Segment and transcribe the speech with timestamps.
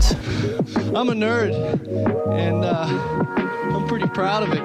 [0.00, 0.96] of.
[0.96, 1.52] I'm a nerd,
[2.32, 2.86] and uh,
[3.76, 4.60] I'm pretty proud of it.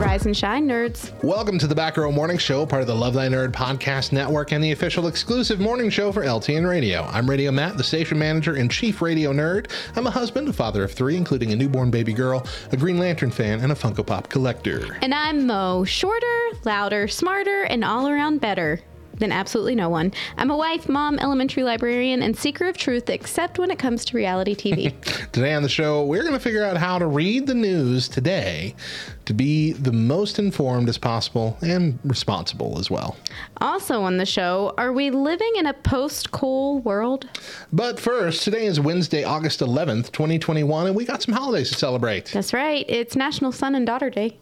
[0.00, 1.10] Rise and shine, nerds.
[1.24, 4.52] Welcome to the Back Row Morning Show, part of the Love Thy Nerd podcast network
[4.52, 7.02] and the official exclusive morning show for LTN Radio.
[7.10, 9.72] I'm Radio Matt, the station manager and chief radio nerd.
[9.96, 13.32] I'm a husband, a father of three, including a newborn baby girl, a Green Lantern
[13.32, 14.96] fan, and a Funko Pop collector.
[15.02, 18.80] And I'm Mo, shorter, louder, smarter, and all around better
[19.18, 20.12] than absolutely no one.
[20.36, 24.16] I'm a wife, mom, elementary librarian, and seeker of truth, except when it comes to
[24.16, 24.92] reality TV.
[25.32, 28.74] Today on the show, we're going to figure out how to read the news today
[29.24, 33.16] to be the most informed as possible and responsible as well.
[33.58, 37.28] also on the show, are we living in a post cool world?
[37.72, 42.26] But first, today is Wednesday, August 11th, 2021, and we got some holidays to celebrate.
[42.26, 42.84] That's right.
[42.88, 44.38] It's National Son and Daughter Day.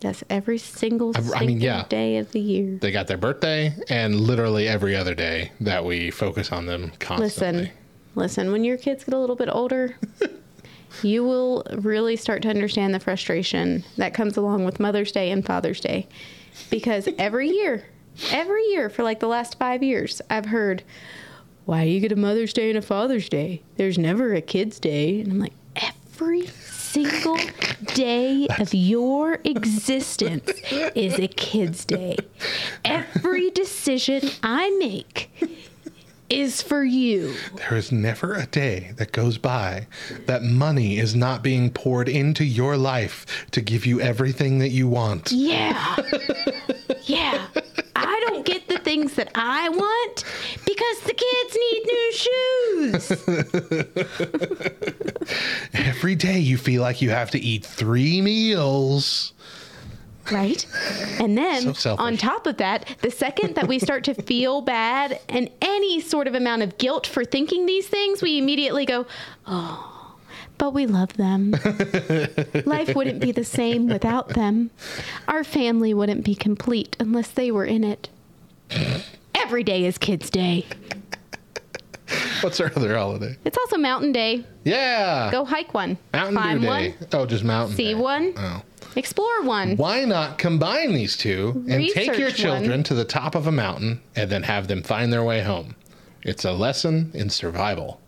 [0.00, 1.84] That's every single I- I mean, single yeah.
[1.88, 2.78] day of the year.
[2.80, 7.60] They got their birthday and literally every other day that we focus on them constantly.
[7.64, 7.70] Listen,
[8.14, 9.96] listen, when your kids get a little bit older,
[11.02, 15.44] you will really start to understand the frustration that comes along with Mother's Day and
[15.44, 16.08] Father's Day.
[16.70, 17.84] Because every year,
[18.32, 20.82] every year for like the last five years, I've heard,
[21.66, 23.62] why do you get a Mother's Day and a Father's Day?
[23.76, 25.20] There's never a Kid's Day.
[25.20, 26.46] And I'm like, every
[26.90, 27.38] single
[27.94, 30.50] day of your existence
[30.96, 32.16] is a Kid's Day.
[32.84, 35.30] Every decision I make
[36.28, 37.34] is for you.
[37.54, 39.86] There is never a day that goes by
[40.26, 44.88] that money is not being poured into your life to give you everything that you
[44.88, 45.30] want.
[45.30, 45.96] Yeah.
[47.04, 47.46] Yeah.
[47.96, 50.24] I don't get the things that I want
[50.64, 53.10] because the kids need new shoes.
[56.00, 59.34] Every day you feel like you have to eat three meals.
[60.32, 60.64] Right?
[61.20, 62.02] And then selfish.
[62.02, 66.26] on top of that, the second that we start to feel bad and any sort
[66.26, 69.06] of amount of guilt for thinking these things, we immediately go,
[69.46, 70.16] oh,
[70.56, 71.50] but we love them.
[72.64, 74.70] Life wouldn't be the same without them.
[75.28, 78.08] Our family wouldn't be complete unless they were in it.
[79.34, 80.64] Every day is Kids' Day.
[82.40, 83.36] What's our other holiday?
[83.44, 84.44] It's also Mountain Day.
[84.64, 85.30] Yeah.
[85.30, 85.98] Go hike one.
[86.12, 86.82] Mountain Climb Dew one.
[86.82, 86.94] Day.
[87.12, 87.94] Oh, just Mountain See Day.
[87.94, 88.34] one.
[88.36, 88.62] Oh.
[88.96, 89.76] Explore one.
[89.76, 92.82] Why not combine these two and take your children one.
[92.84, 95.76] to the top of a mountain and then have them find their way home?
[96.22, 98.00] It's a lesson in survival.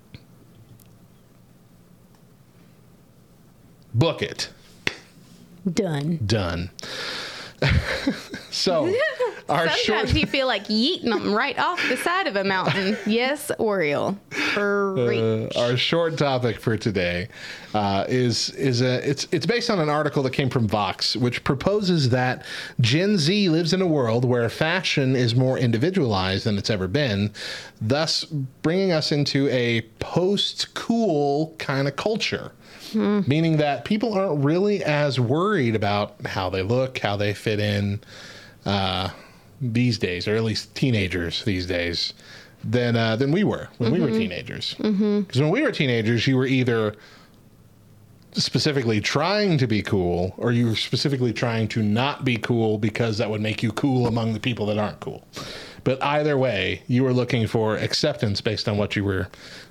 [3.95, 4.51] Book it.
[5.71, 6.19] Done.
[6.27, 6.71] Done.
[8.51, 8.87] so,
[9.49, 10.15] our Sometimes short.
[10.15, 12.97] you feel like yeeting them right off the side of a mountain.
[13.07, 14.19] yes, Oriole.
[14.57, 17.29] Uh, our short topic for today
[17.75, 21.43] uh, is is a it's it's based on an article that came from Vox, which
[21.45, 22.45] proposes that
[22.81, 27.33] Gen Z lives in a world where fashion is more individualized than it's ever been,
[27.81, 32.53] thus bringing us into a post cool kind of culture.
[32.95, 38.01] Meaning that people aren't really as worried about how they look, how they fit in
[38.67, 39.09] uh,
[39.63, 42.13] these days, or at least teenagers these days,
[42.65, 44.75] than uh, than we were when we were teenagers.
[45.23, 46.95] Because when we were teenagers, you were either
[48.35, 53.19] specifically trying to be cool, or you were specifically trying to not be cool because
[53.19, 55.23] that would make you cool among the people that aren't cool.
[55.85, 59.29] But either way, you were looking for acceptance based on what you were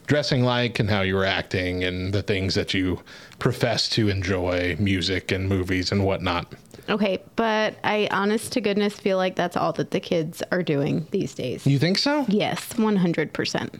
[0.07, 2.99] dressing like and how you were acting and the things that you
[3.39, 6.53] profess to enjoy, music and movies and whatnot.
[6.91, 11.07] Okay, but I honest to goodness feel like that's all that the kids are doing
[11.11, 11.65] these days.
[11.65, 12.25] You think so?
[12.27, 13.79] Yes, 100%.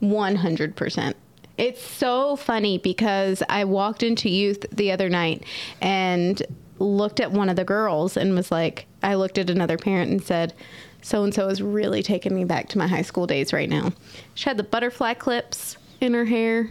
[0.00, 1.14] 100%.
[1.58, 5.44] It's so funny because I walked into youth the other night
[5.82, 6.40] and
[6.78, 10.22] looked at one of the girls and was like, I looked at another parent and
[10.22, 10.54] said,
[11.02, 13.92] so and so is really taking me back to my high school days right now.
[14.34, 16.70] She had the butterfly clips in her hair.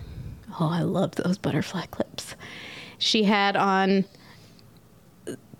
[0.59, 2.33] Oh, I love those butterfly clips.
[2.97, 4.05] She had on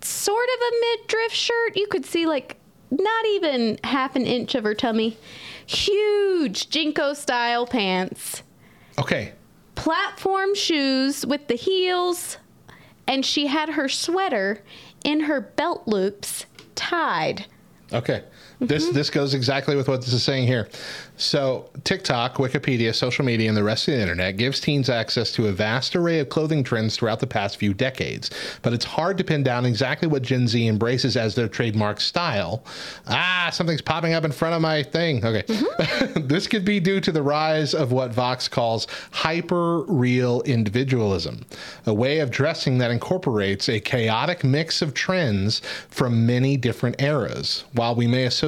[0.02, 1.76] sort of a midriff shirt.
[1.76, 2.58] You could see like
[2.92, 5.18] not even half an inch of her tummy.
[5.66, 8.44] Huge JNCO style pants,
[8.98, 9.34] Okay.
[9.76, 12.38] platform shoes with the heels,
[13.08, 14.64] and she had her sweater
[15.04, 16.46] in her belt loops
[16.76, 17.46] tied.
[17.92, 18.24] Okay.
[18.60, 20.68] This this goes exactly with what this is saying here.
[21.16, 25.48] So TikTok, Wikipedia, social media, and the rest of the internet gives teens access to
[25.48, 28.32] a vast array of clothing trends throughout the past few decades.
[28.64, 32.64] But it's hard to pin down exactly what Gen Z embraces as their trademark style.
[33.08, 35.24] Ah, something's popping up in front of my thing.
[35.24, 35.44] Okay.
[36.16, 41.46] this could be due to the rise of what Vox calls hyper real individualism,
[41.86, 47.64] a way of dressing that incorporates a chaotic mix of trends from many different eras.
[47.74, 48.47] While we may associate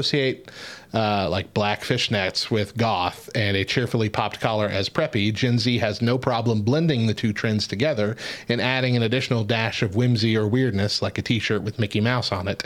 [0.94, 5.78] uh, like black fishnets with goth and a cheerfully popped collar as preppy, Gen Z
[5.78, 8.16] has no problem blending the two trends together
[8.48, 12.02] and adding an additional dash of whimsy or weirdness, like a t shirt with Mickey
[12.02, 12.64] Mouse on it.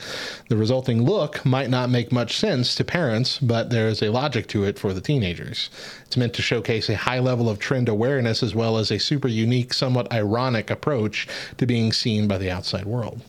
[0.47, 4.47] The resulting look might not make much sense to parents, but there is a logic
[4.47, 5.69] to it for the teenagers.
[6.05, 9.27] It's meant to showcase a high level of trend awareness as well as a super
[9.27, 11.27] unique, somewhat ironic approach
[11.57, 13.21] to being seen by the outside world.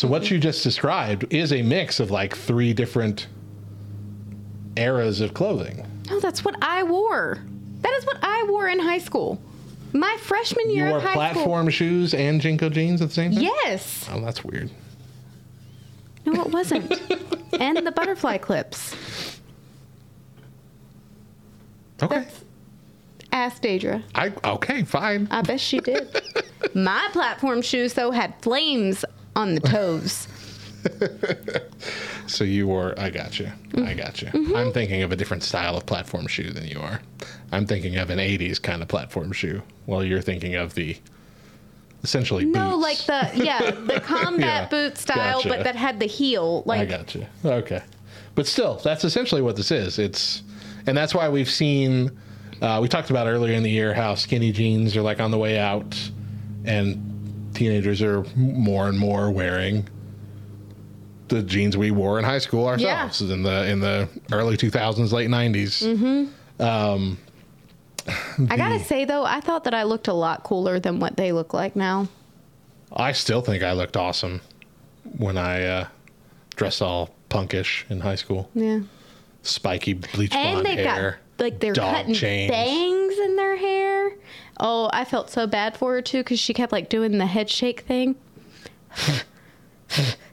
[0.00, 0.36] So, what mm-hmm.
[0.36, 3.26] you just described is a mix of like three different
[4.74, 5.86] eras of clothing.
[6.10, 7.36] Oh, that's what I wore.
[7.82, 9.38] That is what I wore in high school.
[9.92, 13.32] My freshman year You wore of high platform shoes and JNCO jeans at the same
[13.32, 13.42] time?
[13.42, 14.08] Yes.
[14.10, 14.70] Oh, that's weird.
[16.24, 16.90] No, it wasn't.
[17.60, 18.96] and the butterfly clips.
[22.02, 22.20] Okay.
[22.20, 22.44] That's
[23.32, 24.02] Ask Daedra.
[24.14, 25.28] I okay, fine.
[25.30, 26.22] I bet she did.
[26.74, 29.04] My platform shoes, though, had flames
[29.36, 30.28] on the toes.
[32.26, 33.50] So you wore I got you.
[33.70, 33.88] Mm.
[33.88, 34.28] I got you.
[34.28, 34.54] Mm-hmm.
[34.54, 37.00] I'm thinking of a different style of platform shoe than you are.
[37.50, 40.96] I'm thinking of an 80s kind of platform shoe while you're thinking of the
[42.04, 43.08] essentially No, boots.
[43.08, 45.48] like the yeah, the combat Yeah, boot style, gotcha.
[45.48, 46.62] but that had the heel.
[46.66, 47.26] Like I got you.
[47.44, 47.82] Okay.
[48.36, 49.98] But still, that's essentially what this is.
[49.98, 50.44] It's,
[50.86, 52.16] and that's why we've seen,
[52.62, 55.38] uh, we talked about earlier in the year how skinny jeans are like on the
[55.38, 55.98] way out,
[56.64, 57.09] and
[57.54, 59.88] teenagers are more and more wearing
[61.28, 65.28] the jeans we wore in high school ourselves in the in the early 2000s, late
[65.30, 65.84] 90s.
[66.58, 67.16] Mm-hmm.
[68.50, 71.32] I gotta say though, I thought that I looked a lot cooler than what they
[71.32, 72.08] look like now.
[72.92, 74.40] I still think I looked awesome
[75.18, 75.86] when I uh,
[76.56, 78.50] dressed all punkish in high school.
[78.54, 78.80] Yeah.
[79.42, 81.20] Spiky bleach And blonde they've hair.
[81.36, 82.50] got like they're dog cutting chains.
[82.50, 83.09] bangs in their hair.
[84.62, 87.48] Oh, I felt so bad for her too because she kept like doing the head
[87.48, 88.14] shake thing.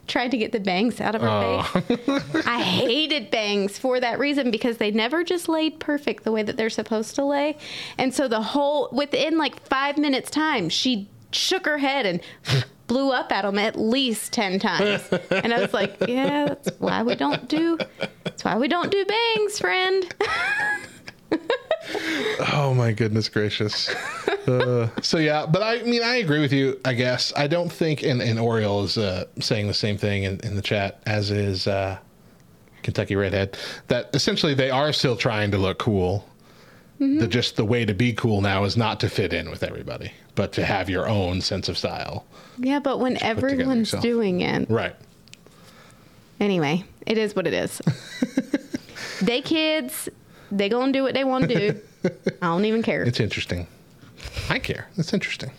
[0.06, 1.62] Tried to get the bangs out of her Oh.
[1.62, 2.46] face.
[2.46, 6.56] I hated bangs for that reason because they never just laid perfect the way that
[6.56, 7.56] they're supposed to lay.
[7.98, 12.20] And so the whole within like five minutes time, she shook her head and
[12.86, 15.02] blew up at them at least 10 times.
[15.30, 17.78] And I was like, yeah, that's why we don't do
[18.24, 20.14] that's why we don't do bangs, friend.
[22.52, 23.88] Oh my goodness gracious.
[24.46, 26.80] Uh, so yeah, but I mean I agree with you.
[26.84, 30.40] I guess I don't think, and, and Oriole is uh, saying the same thing in,
[30.40, 31.98] in the chat as is uh,
[32.82, 33.58] Kentucky Redhead.
[33.88, 36.26] That essentially they are still trying to look cool.
[36.98, 40.10] The just the way to be cool now is not to fit in with everybody,
[40.34, 42.26] but to have your own sense of style.
[42.58, 44.68] Yeah, but when everyone's doing it.
[44.68, 44.96] Right.
[46.40, 47.80] Anyway, it is what it is.
[49.22, 50.08] they kids,
[50.50, 51.80] they gonna do what they want to do.
[52.42, 53.02] I don't even care.
[53.02, 53.66] It's interesting.
[54.50, 54.88] I care.
[54.96, 55.50] It's interesting.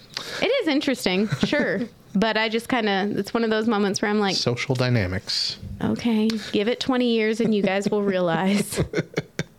[0.42, 1.82] It is interesting, sure.
[2.16, 5.60] But I just kind of, it's one of those moments where I'm like, Social dynamics.
[5.80, 8.84] okay, give it 20 years and you guys will realize.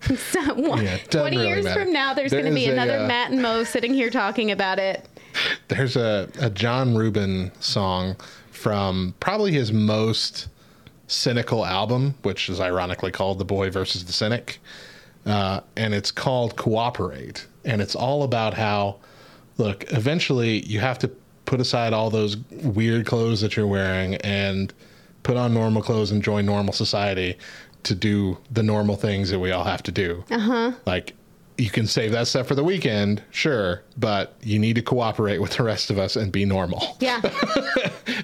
[0.03, 1.85] So, Yeah, 20 really years matter.
[1.85, 3.93] from now, there's There going to be is a, another uh, Matt and Mo sitting
[3.95, 5.07] here talking about it.
[5.69, 8.17] There's a, a John Reuben song
[8.51, 10.49] from probably his most
[11.07, 14.59] cynical album, which is ironically called The Boy versus the Cynic.
[15.31, 17.47] Uh, and it's called Cooperate.
[17.65, 18.99] And it's all about how,
[19.59, 21.09] look, eventually you have to
[21.45, 24.73] put aside all those weird clothes that you're wearing and
[25.23, 27.37] put on normal clothes and join normal society
[27.85, 30.25] to do the normal things that we all have to do.
[30.31, 30.73] Uh huh.
[30.85, 31.15] Like,
[31.61, 35.57] you can save that stuff for the weekend, sure, but you need to cooperate with
[35.57, 36.97] the rest of us and be normal.
[37.01, 37.21] Yeah.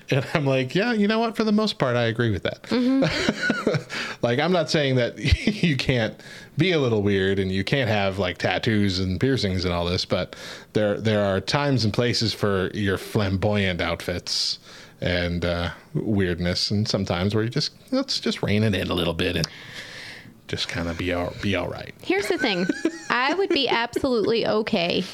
[0.08, 1.36] And I'm like, yeah, you know what?
[1.36, 4.18] For the most part, I agree with that.
[4.22, 5.18] like, I'm not saying that
[5.62, 6.20] you can't
[6.56, 10.04] be a little weird and you can't have like tattoos and piercings and all this,
[10.04, 10.36] but
[10.74, 14.60] there there are times and places for your flamboyant outfits
[15.00, 19.14] and uh, weirdness, and sometimes where you just let's just rein it in a little
[19.14, 19.48] bit and
[20.48, 21.94] just kind of be all, be all right.
[22.02, 22.66] Here's the thing
[23.10, 25.04] I would be absolutely okay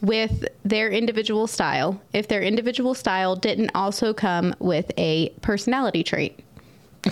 [0.00, 6.40] with their individual style if their individual style didn't also come with a personality trait.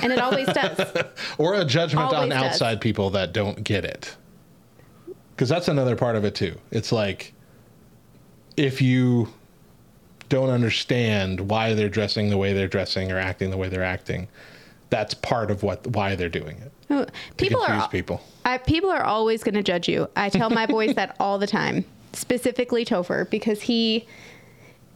[0.03, 1.05] And it always does.
[1.39, 2.43] or a judgment on Always does.
[2.43, 4.17] outside people that don't get it
[5.35, 7.33] because that's another part of it too it's like
[8.59, 9.27] if you
[10.29, 14.29] don't understand why they're dressing the way they're dressing or acting the way they're acting
[14.91, 16.73] that's part of what why they're doing it.
[17.37, 18.23] People are people.
[18.45, 20.09] I, people are always going to judge you.
[20.17, 24.07] I tell my boys that all the time, specifically Topher, because he,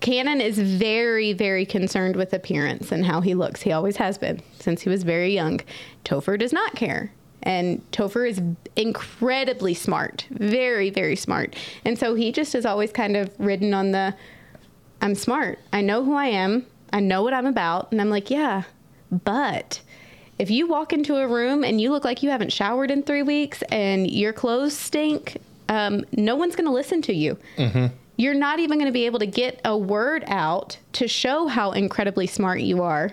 [0.00, 3.62] Cannon is very, very concerned with appearance and how he looks.
[3.62, 5.60] He always has been since he was very young.
[6.04, 7.12] Topher does not care.
[7.42, 8.40] And Topher is
[8.76, 11.54] incredibly smart, very, very smart.
[11.84, 14.14] And so he just has always kind of ridden on the
[15.02, 15.58] I'm smart.
[15.70, 16.66] I know who I am.
[16.90, 17.92] I know what I'm about.
[17.92, 18.62] And I'm like, yeah,
[19.10, 19.82] but
[20.38, 23.22] if you walk into a room and you look like you haven't showered in three
[23.22, 25.36] weeks and your clothes stink,
[25.68, 27.38] um, no one's going to listen to you.
[28.16, 31.72] You're not even going to be able to get a word out to show how
[31.72, 33.10] incredibly smart you are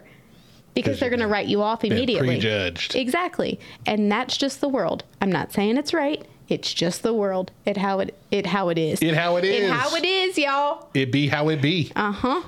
[0.73, 2.27] because they're going to write you off immediately.
[2.39, 2.95] prejudged.
[2.95, 3.59] Exactly.
[3.85, 5.03] And that's just the world.
[5.19, 6.25] I'm not saying it's right.
[6.51, 7.51] It's just the world.
[7.65, 9.01] It how it it how it is.
[9.01, 9.63] It how it is.
[9.63, 10.89] it how it is, y'all.
[10.93, 11.93] It be how it be.
[11.96, 12.41] Uh huh.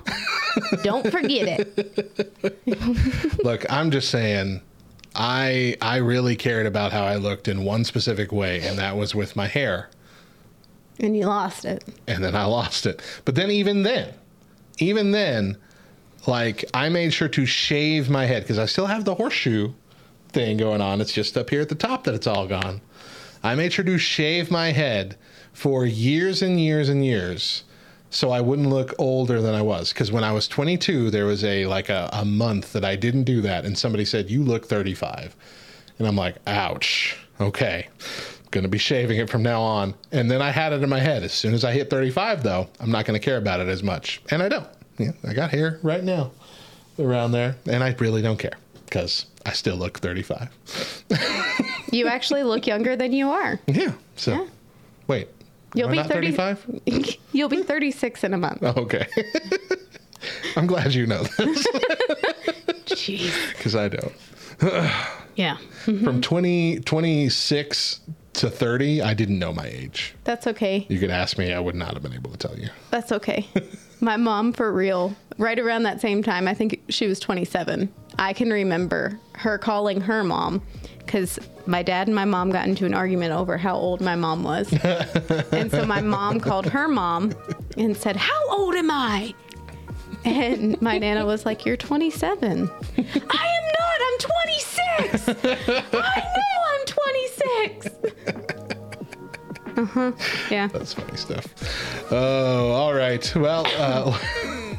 [0.84, 3.40] Don't forget it.
[3.46, 4.60] Look, I'm just saying,
[5.16, 9.16] I I really cared about how I looked in one specific way, and that was
[9.16, 9.90] with my hair.
[11.00, 11.86] And you lost it.
[12.06, 13.02] and then I lost it.
[13.24, 14.14] But then even then,
[14.80, 15.56] even then,
[16.28, 19.72] like I made sure to shave my head because I still have the horseshoe
[20.28, 21.00] thing going on.
[21.00, 22.82] It's just up here at the top that it's all gone.
[23.44, 25.18] I made sure to shave my head
[25.52, 27.64] for years and years and years
[28.14, 29.92] so I wouldn't look older than I was.
[29.92, 33.24] Because when I was 22, there was a like a, a month that I didn't
[33.24, 35.36] do that, and somebody said, "You look 35,"
[36.00, 37.88] and I'm like, "Ouch." Okay,
[38.52, 39.96] gonna be shaving it from now on.
[40.12, 41.24] And then I had it in my head.
[41.24, 44.22] As soon as I hit 35, though, I'm not gonna care about it as much,
[44.30, 44.68] and I don't.
[45.00, 46.32] Yeah, I got hair right now
[47.00, 50.50] around there, and I really don't care because I still look 35.
[51.92, 53.60] You actually look younger than you are.
[53.68, 53.92] Yeah.
[54.16, 54.46] So, Yeah.
[55.06, 55.28] wait.
[55.76, 57.16] You'll be 30 35?
[57.34, 58.60] You'll be 36 in a month.
[58.64, 59.06] Oh, okay.
[60.56, 61.68] I'm glad you know this
[62.86, 63.32] Jeez.
[63.56, 64.14] because I don't.
[65.36, 65.58] Yeah.
[65.86, 66.04] Mm-hmm.
[66.06, 68.02] From 20, 26
[68.34, 70.14] to 30, I didn't know my age.
[70.26, 70.86] That's okay.
[70.90, 72.70] You could ask me, I would not have been able to tell you.
[72.92, 73.48] That's okay.
[74.00, 77.92] My mom, for real, right around that same time, I think she was 27.
[78.18, 80.62] I can remember her calling her mom
[81.00, 84.44] because my dad and my mom got into an argument over how old my mom
[84.44, 84.72] was.
[85.52, 87.34] and so my mom called her mom
[87.78, 89.34] and said, How old am I?
[90.26, 92.70] And my nana was like, You're 27.
[92.98, 94.00] I am not.
[94.02, 95.30] I'm 26.
[95.30, 97.88] I know I'm 26.
[99.76, 100.12] Uh huh.
[100.52, 100.68] Yeah.
[100.68, 102.12] That's funny stuff.
[102.12, 103.36] Oh, all right.
[103.36, 104.20] Well, uh,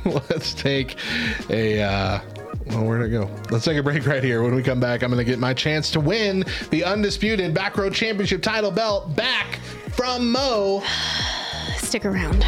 [0.30, 0.96] let's take
[1.50, 1.82] a.
[1.82, 2.20] Uh,
[2.66, 3.28] well, where'd it go?
[3.50, 4.42] Let's take a break right here.
[4.42, 7.76] When we come back, I'm going to get my chance to win the undisputed Back
[7.76, 9.56] Row Championship title belt back
[9.90, 10.83] from Mo.
[11.76, 12.42] Stick around.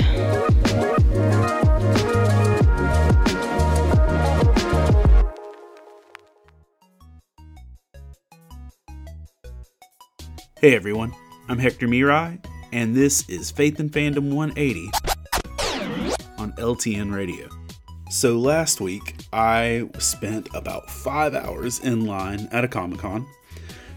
[10.58, 11.12] Hey everyone,
[11.48, 14.90] I'm Hector Miray, and this is Faith and Fandom 180
[16.38, 17.55] on LTN Radio.
[18.08, 23.26] So last week, I spent about five hours in line at a Comic Con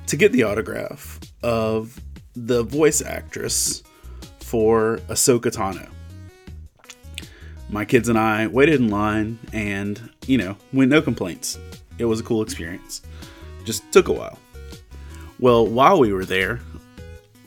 [0.08, 2.01] to get the autograph of
[2.36, 3.84] the voice actress
[4.39, 5.88] for Ahsoka Tano.
[7.70, 11.60] My kids and I waited in line and, you know, went no complaints.
[12.00, 13.04] It was a cool experience.
[13.63, 14.39] Just took a while.
[15.39, 16.62] Well, while we were there,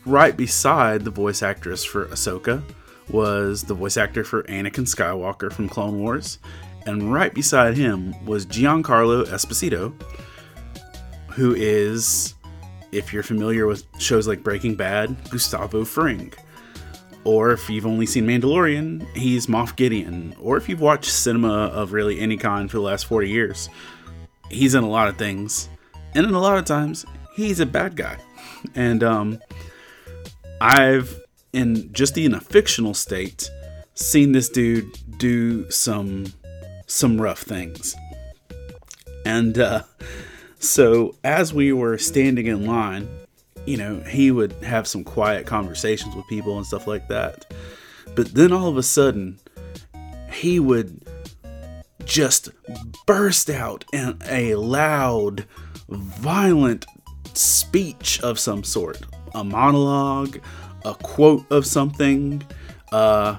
[0.06, 2.62] right beside the voice actress for Ahsoka
[3.12, 6.38] was the voice actor for Anakin Skywalker from Clone Wars,
[6.86, 9.92] and right beside him was Giancarlo Esposito,
[11.30, 12.34] who is,
[12.90, 16.32] if you're familiar with shows like Breaking Bad, Gustavo Fring.
[17.24, 20.34] Or if you've only seen Mandalorian, he's Moff Gideon.
[20.40, 23.68] Or if you've watched cinema of really any kind for the last 40 years,
[24.50, 25.68] he's in a lot of things.
[26.14, 28.16] And in a lot of times, he's a bad guy.
[28.74, 29.38] And um,
[30.60, 31.21] I've,
[31.52, 33.50] in just in a fictional state,
[33.94, 36.32] seen this dude do some
[36.86, 37.94] some rough things.
[39.24, 39.82] And uh,
[40.58, 43.08] so as we were standing in line,
[43.66, 47.52] you know, he would have some quiet conversations with people and stuff like that.
[48.14, 49.38] But then all of a sudden,
[50.32, 51.06] he would
[52.04, 52.50] just
[53.06, 55.46] burst out in a loud,
[55.88, 56.84] violent
[57.34, 59.02] speech of some sort
[59.34, 60.38] a monologue,
[60.84, 62.42] a quote of something,
[62.92, 63.36] uh,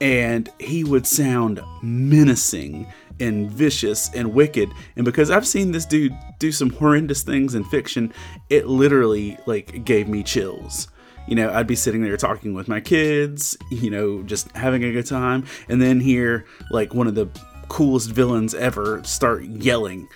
[0.00, 2.86] and he would sound menacing
[3.20, 4.70] and vicious and wicked.
[4.96, 8.12] And because I've seen this dude do some horrendous things in fiction,
[8.50, 10.88] it literally like gave me chills.
[11.28, 14.92] You know, I'd be sitting there talking with my kids, you know, just having a
[14.92, 17.28] good time, and then hear like one of the
[17.68, 20.08] coolest villains ever start yelling.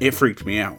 [0.00, 0.78] It freaked me out.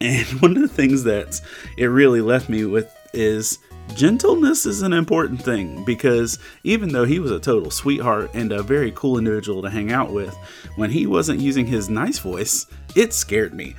[0.00, 1.40] And one of the things that
[1.76, 3.58] it really left me with is
[3.94, 8.62] gentleness is an important thing because even though he was a total sweetheart and a
[8.62, 10.36] very cool individual to hang out with,
[10.76, 13.74] when he wasn't using his nice voice, it scared me.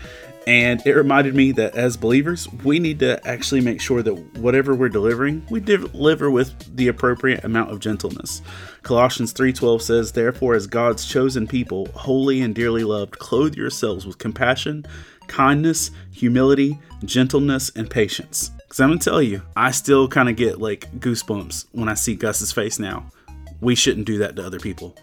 [0.48, 4.74] And it reminded me that as believers, we need to actually make sure that whatever
[4.74, 8.42] we're delivering, we deliver with the appropriate amount of gentleness.
[8.82, 14.20] Colossians 3:12 says, "Therefore as God's chosen people, holy and dearly loved, clothe yourselves with
[14.20, 14.86] compassion,
[15.28, 20.36] kindness, humility, gentleness, and patience." Cuz I'm going to tell you, I still kind of
[20.36, 23.06] get like goosebumps when I see Gus's face now.
[23.62, 24.96] We shouldn't do that to other people.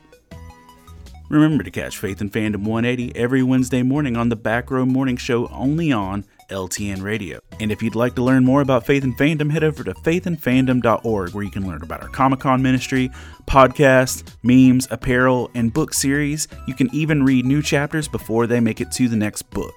[1.31, 5.17] Remember to catch Faith and Fandom 180 every Wednesday morning on the Back Row Morning
[5.17, 7.41] Show only on LTN Radio.
[7.61, 11.35] And if you'd like to learn more about Faith and Fandom, head over to faithandfandom.org
[11.35, 13.11] where you can learn about our Comic Con ministry,
[13.47, 16.47] podcasts, memes, apparel, and book series.
[16.67, 19.75] You can even read new chapters before they make it to the next book.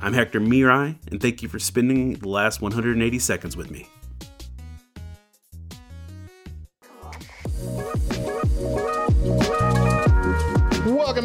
[0.00, 3.88] I'm Hector Miray, and thank you for spending the last 180 seconds with me.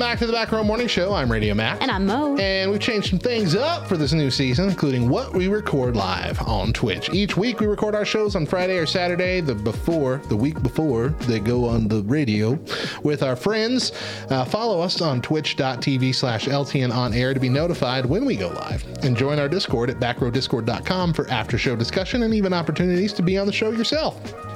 [0.04, 1.14] Back to the Back Row Morning Show.
[1.14, 1.82] I'm Radio Matt.
[1.82, 2.36] And I'm Mo.
[2.38, 6.42] And we've changed some things up for this new season, including what we record live
[6.42, 7.10] on Twitch.
[7.14, 11.08] Each week we record our shows on Friday or Saturday, the before, the week before
[11.22, 12.60] they go on the radio
[13.02, 13.94] with our friends.
[14.30, 18.50] Uh, follow us on twitch.tv slash LTN on air to be notified when we go
[18.50, 18.86] live.
[19.06, 23.38] And join our Discord at backrowdiscord.com for after show discussion and even opportunities to be
[23.38, 24.53] on the show yourself.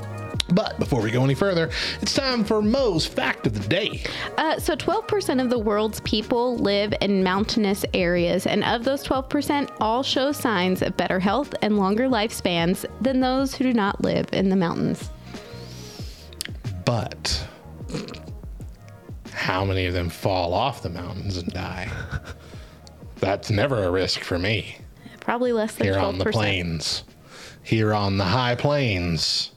[0.53, 1.69] But before we go any further,
[2.01, 4.03] it's time for Mo's fact of the day.
[4.37, 9.69] Uh, so, 12% of the world's people live in mountainous areas, and of those 12%,
[9.81, 14.27] all show signs of better health and longer lifespans than those who do not live
[14.31, 15.09] in the mountains.
[16.85, 17.45] But
[19.33, 21.91] how many of them fall off the mountains and die?
[23.17, 24.77] That's never a risk for me.
[25.19, 26.03] Probably less than Here 12%.
[26.03, 27.03] on the plains,
[27.63, 29.51] here on the high plains.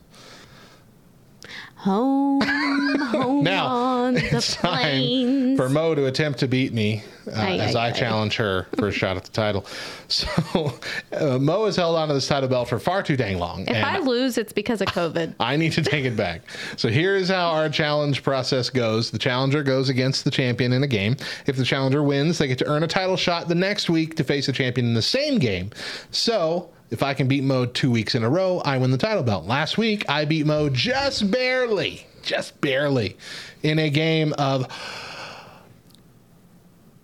[1.80, 5.56] Home, home Now, on the It's time plains.
[5.58, 7.92] for Mo to attempt to beat me uh, Aye, as aye, I aye.
[7.92, 9.64] challenge her for a shot at the title.
[10.10, 10.74] So
[11.12, 13.62] uh, Mo has held onto this title belt for far too dang long.
[13.62, 15.36] if and I lose, it's because of COVID.
[15.38, 16.42] I need to take it back.
[16.76, 19.12] So here is how our challenge process goes.
[19.12, 21.16] The challenger goes against the champion in a game.
[21.46, 24.24] If the challenger wins, they get to earn a title shot the next week to
[24.24, 25.70] face the champion in the same game.
[26.10, 29.22] So if I can beat Mo two weeks in a row, I win the title
[29.22, 29.46] belt.
[29.46, 33.16] Last week, I beat Mo just barely, just barely,
[33.62, 34.66] in a game of.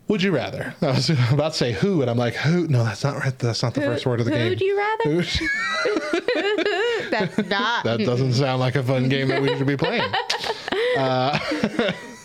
[0.08, 0.72] Would you rather?
[0.82, 2.68] I was about to say who, and I'm like, who?
[2.68, 3.36] No, that's not right.
[3.38, 4.48] That's not the Who- first word of the game.
[4.50, 5.20] who'd you rather?
[5.20, 5.46] Who-
[7.10, 7.84] That's not.
[7.84, 10.02] that doesn't sound like a fun game that we should be playing.
[10.98, 11.38] Uh,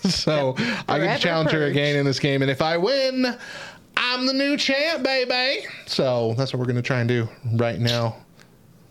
[0.03, 3.37] so I get Forever to challenge her again in this game, and if I win,
[3.97, 5.65] I'm the new champ, baby.
[5.85, 8.15] So that's what we're gonna try and do right now.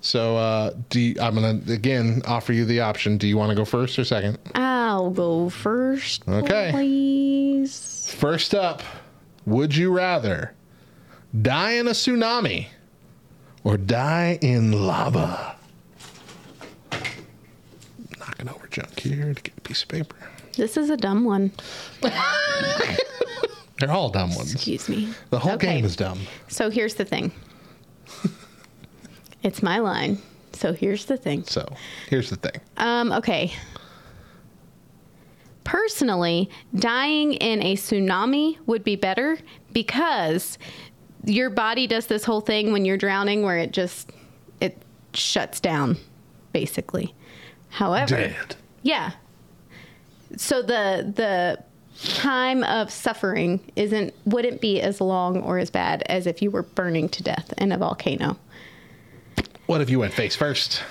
[0.01, 3.19] So uh, do you, I'm gonna again offer you the option.
[3.19, 4.39] Do you want to go first or second?
[4.55, 6.27] I'll go first.
[6.27, 6.71] Okay.
[6.73, 8.15] Please.
[8.19, 8.83] First up,
[9.47, 10.55] would you rather
[11.43, 12.69] die in a tsunami
[13.63, 15.57] or die in lava?
[18.19, 20.17] Knocking over junk here to get a piece of paper.
[20.57, 21.53] This is a dumb one.
[23.81, 24.55] They're all dumb ones.
[24.55, 25.13] Excuse me.
[25.31, 25.75] The whole Okay.
[25.75, 26.21] game is dumb.
[26.49, 27.33] So here's the thing.
[29.43, 30.19] it's my line.
[30.53, 31.45] So here's the thing.
[31.45, 31.67] So
[32.09, 32.61] here's the thing.
[32.77, 33.53] Um, okay.
[35.65, 39.39] Personally, dying in a tsunami would be better
[39.73, 40.59] because
[41.25, 44.11] your body does this whole thing when you're drowning where it just
[44.61, 44.77] it
[45.15, 45.97] shuts down
[46.53, 47.15] basically.
[47.69, 48.35] However,
[48.83, 49.13] yeah.
[50.37, 51.63] So the the
[52.03, 56.63] time of suffering isn't wouldn't be as long or as bad as if you were
[56.63, 58.37] burning to death in a volcano.
[59.67, 60.83] What if you went face first?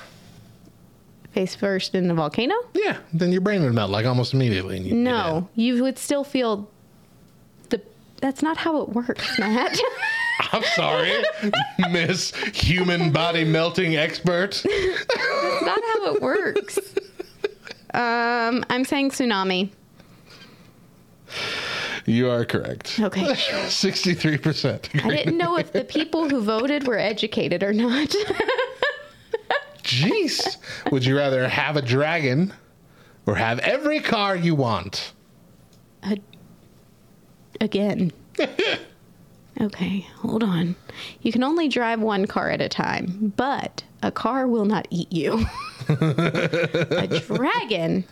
[1.32, 2.56] Face first in a volcano?
[2.74, 4.78] Yeah, then your brain would melt like almost immediately.
[4.78, 4.96] And you'd.
[4.96, 6.70] No, you would still feel
[7.70, 7.82] the.
[8.22, 9.78] That's not how it works, Matt.
[10.54, 11.12] I'm sorry,
[11.92, 14.64] Miss Human Body Melting Expert.
[14.64, 16.80] that's not how it works.
[17.94, 19.72] Um, I'm saying tsunami.
[22.06, 23.00] You are correct.
[23.00, 23.22] Okay.
[23.24, 25.06] 63%.
[25.06, 28.16] I didn't know if the people who voted were educated or not.
[29.84, 30.58] Jeez.
[30.92, 32.54] Would you rather have a dragon
[33.26, 35.14] or have every car you want?
[37.62, 38.12] Again.
[39.62, 40.76] Okay, hold on.
[41.22, 45.12] You can only drive one car at a time, but a car will not eat
[45.12, 45.46] you.
[45.90, 48.06] a dragon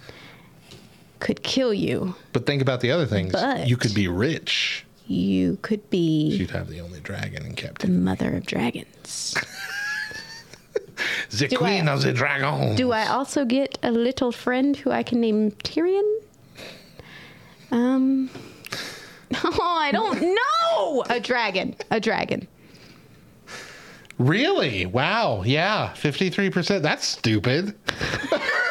[1.19, 2.15] could kill you.
[2.33, 3.31] But think about the other things.
[3.33, 4.85] But- You could be rich.
[5.07, 7.87] you could be She'd have the only dragon in captivity.
[7.93, 9.35] the mother of dragons.
[11.29, 12.75] The Do queen I- of the dragon.
[12.75, 16.19] Do I also get a little friend who I can name Tyrion?
[17.71, 18.29] Um.
[19.43, 21.03] Oh, I don't know.
[21.09, 21.75] A dragon.
[21.91, 22.47] A dragon.
[24.17, 24.85] Really?
[24.85, 25.43] Wow.
[25.45, 25.91] Yeah.
[25.95, 26.81] 53%.
[26.81, 27.75] That's stupid.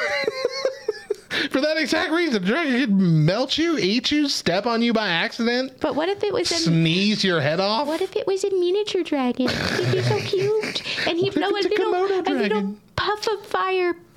[1.51, 5.09] For that exact reason, the dragon could melt you, eat you, step on you by
[5.09, 6.59] accident, But what if it was in?
[6.59, 7.87] sneeze your head off.
[7.87, 9.49] What if it was a miniature dragon?
[9.77, 13.94] He'd be so cute, and he'd blow a a little, a little puff of fire.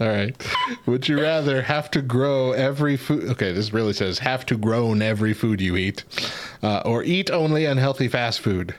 [0.00, 0.34] All right.
[0.86, 3.24] Would you rather have to grow every food?
[3.30, 6.02] Okay, this really says have to grown every food you eat,
[6.62, 8.74] uh, or eat only unhealthy fast food.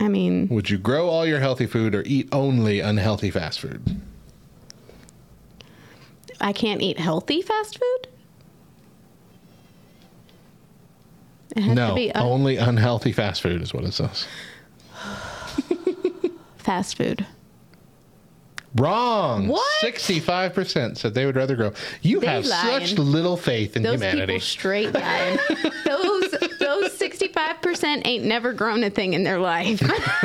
[0.00, 4.00] I mean, Would you grow all your healthy food or eat only unhealthy fast food?
[6.42, 8.08] I can't eat healthy fast food.
[11.56, 14.26] It has to No, un- only unhealthy fast food is what it says.
[16.56, 17.26] fast food.
[18.74, 19.48] Wrong.
[19.48, 19.80] What?
[19.80, 21.72] Sixty-five percent said they would rather grow.
[22.00, 22.86] You They have lying.
[22.86, 24.32] such little faith in Those humanity.
[24.32, 25.38] people straight lying.
[25.84, 26.34] those
[26.80, 29.82] those sixty five percent ain't never grown a thing in their life.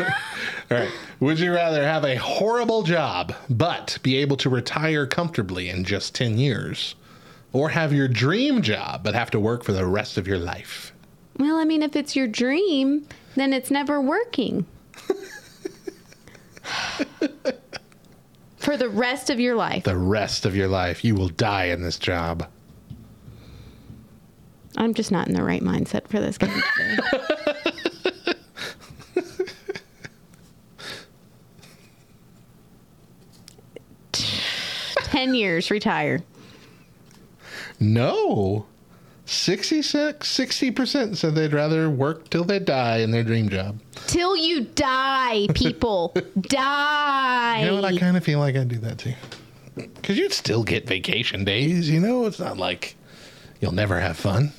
[0.71, 0.91] All right.
[1.19, 6.13] Would you rather have a horrible job but be able to retire comfortably in just
[6.15, 6.95] ten years,
[7.53, 10.93] or have your dream job but have to work for the rest of your life?
[11.39, 14.65] well, I mean, if it's your dream, then it's never working.
[18.57, 19.83] For the rest of your life.
[19.83, 22.47] The rest of your life, you will die in this job.
[24.77, 28.33] I'm just not in the right mindset for this game today.
[34.13, 36.21] Ten years, retire.
[37.79, 38.65] No.
[39.25, 43.79] 66, 60% said they'd rather work till they die in their dream job.
[44.07, 46.13] Till you die, people.
[46.39, 47.59] die.
[47.61, 47.85] You know what?
[47.85, 49.13] I kind of feel like I'd do that too.
[49.75, 52.25] Because you'd still get vacation days, you know?
[52.25, 52.95] It's not like
[53.59, 54.51] you'll never have fun.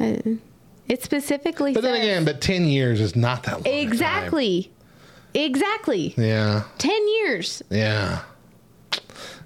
[0.00, 3.66] It specifically But then again, but 10 years is not that long.
[3.66, 4.70] Exactly.
[5.34, 6.14] Exactly.
[6.16, 6.62] Yeah.
[6.78, 7.62] 10 years.
[7.70, 8.22] Yeah.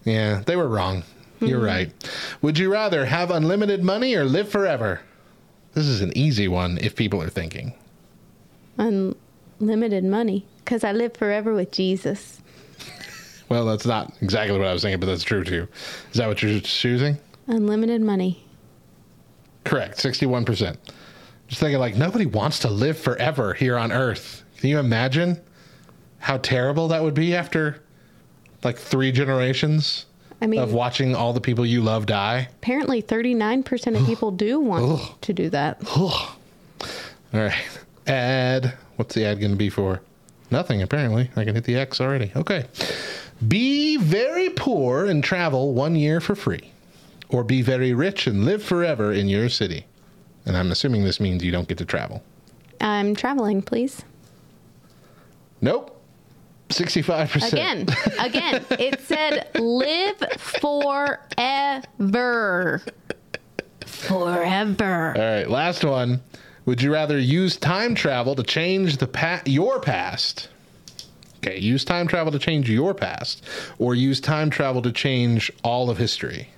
[0.05, 0.43] Yeah.
[0.47, 1.03] They were wrong.
[1.41, 1.67] You're Mm-hmm.
[1.67, 2.11] right.
[2.43, 5.01] Would you rather have unlimited money or live forever?
[5.75, 7.75] This is an easy one if people are thinking.
[8.79, 10.47] Unlimited money.
[10.65, 12.38] Because I live forever with Jesus.
[13.49, 15.69] Well, that's not exactly what I was thinking, but that's true too.
[16.12, 17.19] Is that what you're choosing?
[17.49, 18.43] Unlimited money.
[19.64, 19.98] Correct.
[19.98, 20.77] 61%.
[21.48, 24.42] Just thinking like nobody wants to live forever here on earth.
[24.59, 25.40] Can you imagine
[26.18, 27.83] how terrible that would be after
[28.62, 30.07] like three generations
[30.40, 32.48] I mean, of watching all the people you love die?
[32.59, 35.83] apparently 39% of people do want to do that.
[35.96, 36.37] All
[37.33, 37.55] right.
[38.07, 38.75] Ad.
[38.96, 40.01] What's the ad going to be for?
[40.51, 41.31] Nothing, apparently.
[41.35, 42.31] I can hit the X already.
[42.37, 42.66] Okay.
[43.46, 46.70] Be very poor and travel one year for free,
[47.33, 49.87] or be very rich and live forever in your city.
[50.45, 52.23] And I'm assuming this means you don't get to travel.
[52.81, 54.05] I'm traveling, please.
[55.61, 55.99] Nope.
[56.68, 57.53] 65%.
[57.53, 57.87] Again,
[58.18, 61.83] again, it said live forever.
[63.87, 65.14] Forever.
[65.16, 66.23] All right, last one.
[66.64, 70.49] Would you rather use time travel to change the pa- your past?
[71.38, 73.45] Okay, use time travel to change your past,
[73.79, 76.49] or use time travel to change all of history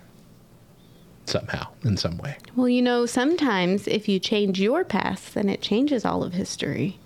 [1.26, 2.36] somehow, in some way.
[2.56, 6.98] Well, you know, sometimes if you change your past, then it changes all of history.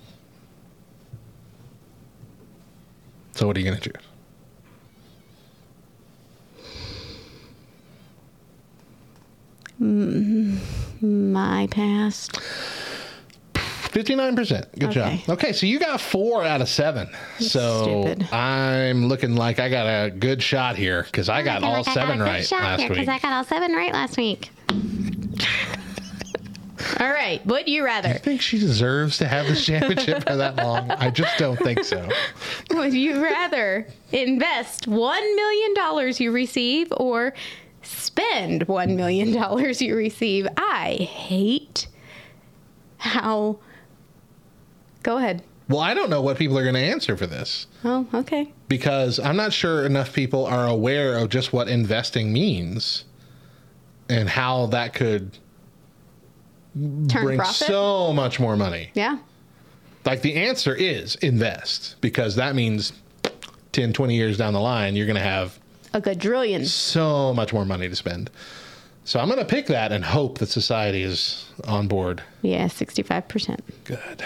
[3.33, 4.03] So, what are you going to choose?
[9.81, 11.33] Mm-hmm.
[11.33, 12.41] My past.
[13.93, 14.79] 59%.
[14.79, 14.93] Good Okay.
[15.27, 15.31] job.
[15.39, 17.09] Okay, so you got four out of seven.
[17.39, 18.33] so stupid.
[18.33, 22.21] I'm looking like I got a good shot here because I oh got all seven
[22.21, 22.89] right last week.
[22.89, 24.51] Because I got all seven right last week.
[27.01, 27.45] all right.
[27.47, 28.09] Would you rather?
[28.11, 30.91] I think she deserves to have this championship for that long.
[30.91, 32.09] I just don't think so.
[32.71, 37.33] Would you rather invest $1 million you receive or
[37.83, 39.29] spend $1 million
[39.81, 40.47] you receive?
[40.57, 41.87] I hate
[42.99, 43.59] how.
[45.03, 45.43] Go ahead.
[45.69, 48.53] Well, I don't know what people are going to answer for this Oh, okay.
[48.69, 53.05] because I'm not sure enough people are aware of just what investing means
[54.09, 55.37] and how that could
[56.75, 57.55] Turn bring profit.
[57.67, 58.91] so much more money.
[58.95, 59.19] yeah.
[60.07, 62.95] Like the answer is invest because that means
[63.73, 65.59] 10, 20 years down the line, you're going to have
[65.93, 66.65] A quadrillion.
[66.65, 68.31] so much more money to spend.
[69.05, 72.23] So I'm going to pick that and hope that society is on board.
[72.41, 73.59] Yeah, 65%.
[73.85, 74.25] Good.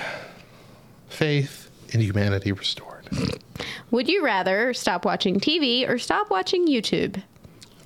[1.13, 3.07] Faith in humanity restored.
[3.91, 7.23] Would you rather stop watching TV or stop watching YouTube?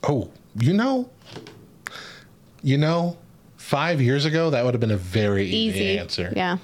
[0.09, 1.11] Oh, you know,
[2.62, 3.19] you know,
[3.57, 5.99] five years ago that would have been a very easy, Easy.
[5.99, 6.33] answer.
[6.37, 6.59] Yeah.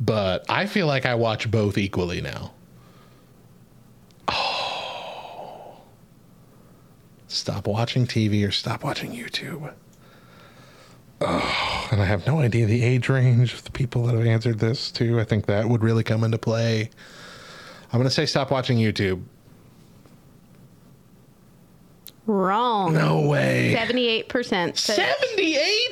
[0.00, 2.52] But I feel like I watch both equally now.
[4.26, 5.80] Oh.
[7.28, 9.72] Stop watching TV or stop watching YouTube.
[11.22, 14.58] Oh, and I have no idea the age range of the people that have answered
[14.58, 15.20] this too.
[15.20, 16.90] I think that would really come into play.
[17.92, 19.22] I'm going to say stop watching YouTube.
[22.26, 22.94] Wrong.
[22.94, 23.74] No way.
[23.76, 25.16] 78% said,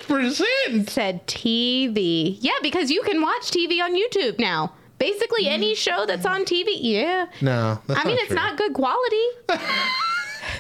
[0.06, 0.88] 78%.
[0.88, 2.36] said TV.
[2.40, 4.72] Yeah, because you can watch TV on YouTube now.
[4.98, 5.76] Basically, any mm.
[5.76, 6.66] show that's on TV.
[6.80, 7.26] Yeah.
[7.40, 9.26] No, I mean, it's not good quality.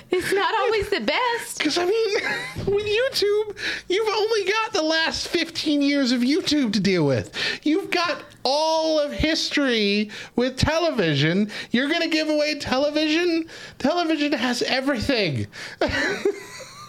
[0.18, 1.58] it's not always the best.
[1.58, 2.14] Because I mean,
[2.66, 3.56] with YouTube,
[3.88, 7.32] you've only got the last 15 years of YouTube to deal with.
[7.62, 11.50] You've got all of history with television.
[11.70, 13.46] You're going to give away television?
[13.78, 15.46] Television has everything.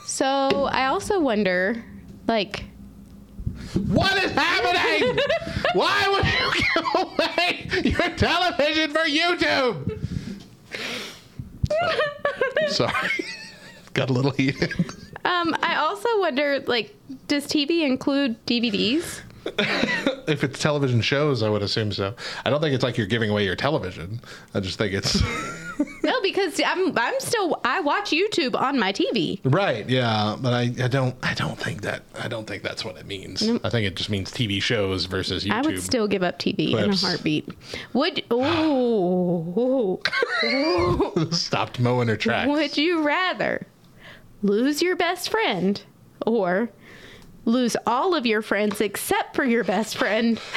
[0.06, 1.82] So I also wonder,
[2.28, 2.66] like,
[3.88, 5.18] What is happening?
[5.76, 10.09] Why would you give away your television for YouTube?
[12.68, 13.10] Sorry.
[13.94, 14.72] Got a little heated.
[15.26, 16.96] um, I also wonder, like,
[17.28, 19.22] does TV include DVDs?
[20.30, 22.14] If it's television shows, I would assume so.
[22.46, 24.22] I don't think it's like you're giving away your television.
[24.54, 25.20] I just think it's
[26.04, 29.40] No, because I'm I'm still I watch YouTube on my TV.
[29.44, 29.90] right.
[29.90, 33.08] Yeah, but I, I don't I don't think that I don't think that's what it
[33.08, 33.42] means.
[33.64, 35.52] I think it just means TV shows versus YouTube.
[35.52, 37.50] I would still give up TV in a heartbeat.
[37.94, 40.00] Would ooh,
[41.32, 42.50] stopped mowing her tracks.
[42.50, 43.66] would you rather
[44.44, 45.82] lose your best friend
[46.26, 46.70] or
[47.50, 50.40] lose all of your friends except for your best friend?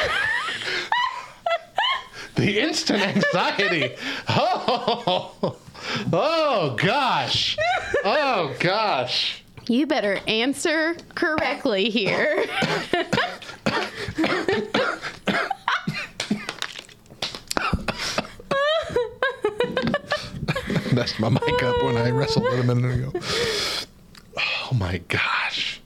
[2.35, 3.94] The instant anxiety.
[4.28, 5.57] Oh,
[6.12, 7.59] oh gosh.
[8.05, 9.44] Oh gosh.
[9.68, 12.46] You better answer correctly here.
[20.92, 23.20] Messed my mic up when I wrestled it a minute ago.
[24.38, 25.82] Oh my gosh.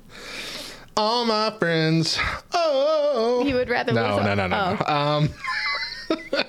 [0.96, 2.18] All my friends.
[2.52, 3.44] Oh.
[3.46, 4.86] You would rather No, lose no, no, no, no.
[4.86, 5.28] Um,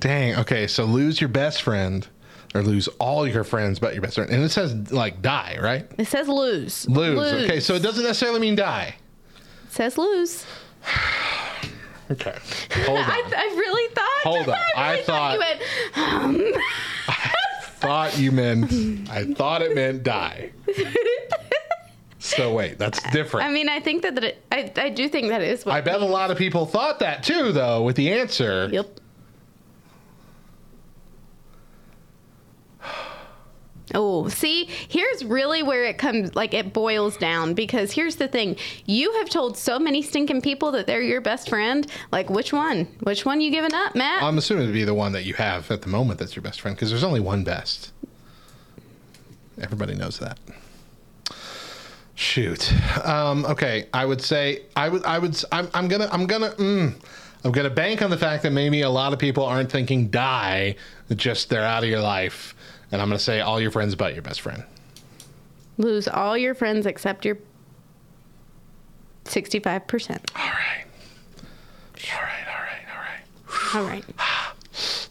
[0.00, 0.36] dang.
[0.36, 2.06] Okay, so lose your best friend,
[2.54, 5.90] or lose all your friends but your best friend, and it says like die, right?
[5.98, 6.88] It says lose.
[6.88, 7.18] Lose.
[7.44, 8.94] Okay, so it doesn't necessarily mean die.
[9.66, 10.44] it says lose.
[12.10, 12.36] Okay,
[12.84, 13.04] hold on.
[13.04, 14.20] I, I really thought.
[14.24, 14.54] Hold on.
[14.76, 16.52] I, really I thought- you went.
[16.54, 16.62] Um,
[17.80, 19.08] thought you meant.
[19.08, 20.50] I thought it meant die.
[22.36, 23.46] So wait, that's different.
[23.46, 25.74] I mean, I think that, that it, I, I do think that is what.
[25.74, 28.68] I bet a lot of people thought that too, though, with the answer.
[28.72, 29.00] Yep.
[33.94, 37.52] Oh, see, here's really where it comes, like it boils down.
[37.52, 41.50] Because here's the thing: you have told so many stinking people that they're your best
[41.50, 41.86] friend.
[42.10, 42.86] Like, which one?
[43.00, 44.22] Which one you giving up, Matt?
[44.22, 46.62] I'm assuming to be the one that you have at the moment that's your best
[46.62, 47.92] friend, because there's only one best.
[49.60, 50.38] Everybody knows that.
[52.14, 52.72] Shoot.
[53.06, 55.04] Um, okay, I would say I would.
[55.04, 55.32] I would.
[55.32, 56.08] s- I'm, I'm gonna.
[56.12, 56.50] I'm gonna.
[56.50, 56.94] Mm,
[57.44, 60.76] I'm gonna bank on the fact that maybe a lot of people aren't thinking die,
[61.16, 62.54] just they're out of your life,
[62.92, 64.62] and I'm gonna say all your friends but your best friend.
[65.78, 67.38] Lose all your friends except your
[69.24, 70.30] sixty-five percent.
[70.36, 70.84] All right.
[72.14, 72.46] All right.
[73.74, 73.84] All right.
[73.84, 74.04] All right.
[74.14, 74.52] All right.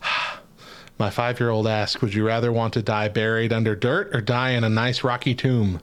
[1.00, 4.22] My five year old asked, Would you rather want to die buried under dirt or
[4.22, 5.82] die in a nice rocky tomb?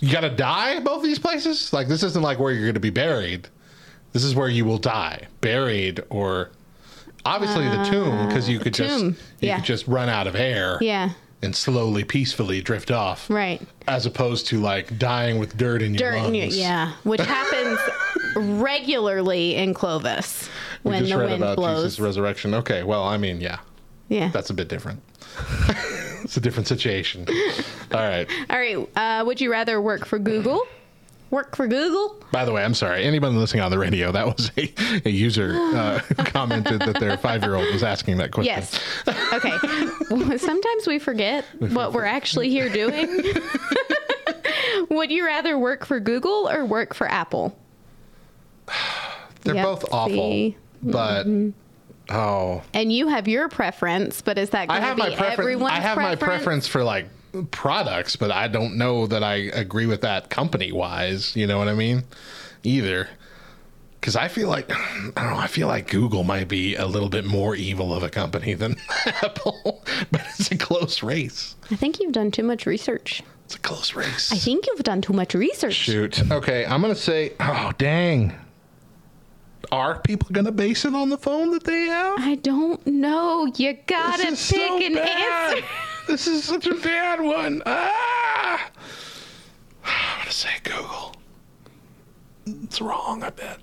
[0.00, 1.72] You gotta die both these places?
[1.72, 3.48] Like, this isn't like where you're gonna be buried.
[4.12, 6.50] This is where you will die, buried or
[7.24, 9.56] obviously the uh, tomb, because you could just tomb, you yeah.
[9.56, 11.10] could just run out of air Yeah.
[11.42, 13.60] and slowly, peacefully drift off, Right.
[13.86, 16.24] as opposed to like dying with dirt in your Dirt.
[16.26, 16.92] in your- Yeah.
[17.02, 17.78] Which happens
[18.36, 20.48] regularly in Clovis
[20.84, 21.82] We when just the read wind about blows.
[21.84, 22.54] Jesus' resurrection.
[22.54, 23.58] Okay, well, I mean, yeah,
[24.08, 24.28] yeah.
[24.28, 25.00] that's a bit different.
[26.22, 27.26] it's a different situation.
[27.92, 28.28] All right.
[28.50, 28.88] All right.
[28.96, 30.66] Uh, would you rather work for Google?
[31.30, 32.16] Work for Google?
[32.32, 33.04] By the way, I'm sorry.
[33.04, 34.72] Anybody listening on the radio, that was a,
[35.04, 38.54] a user uh, commented that their five year old was asking that question.
[38.54, 38.80] Yes.
[39.34, 39.52] Okay.
[40.10, 43.34] Well, Sometimes we forget what we're actually here doing.
[44.90, 47.56] Would you rather work for Google or work for Apple?
[49.42, 50.56] They're Yep, both awful, see?
[50.82, 51.26] but
[52.10, 55.38] oh, And you have your preference, but is that going to have be my preference.
[55.38, 56.28] everyone's I have my preference?
[56.28, 57.06] preference for like
[57.50, 61.36] products, but I don't know that I agree with that company wise.
[61.36, 62.04] You know what I mean?
[62.62, 63.08] Either.
[64.00, 67.08] Because I feel like, I don't know, I feel like Google might be a little
[67.08, 71.56] bit more evil of a company than Apple, but it's a close race.
[71.70, 73.22] I think you've done too much research.
[73.44, 74.30] It's a close race.
[74.30, 75.74] I think you've done too much research.
[75.74, 76.30] Shoot.
[76.30, 78.34] Okay, I'm going to say, oh, dang.
[79.70, 82.18] Are people going to base it on the phone that they have?
[82.20, 83.52] I don't know.
[83.56, 85.54] You gotta pick so an bad.
[85.56, 85.66] answer.
[86.06, 87.62] This is such a bad one.
[87.66, 88.70] Ah!
[89.84, 91.14] I'm going to say Google.
[92.46, 93.58] It's wrong, I bet.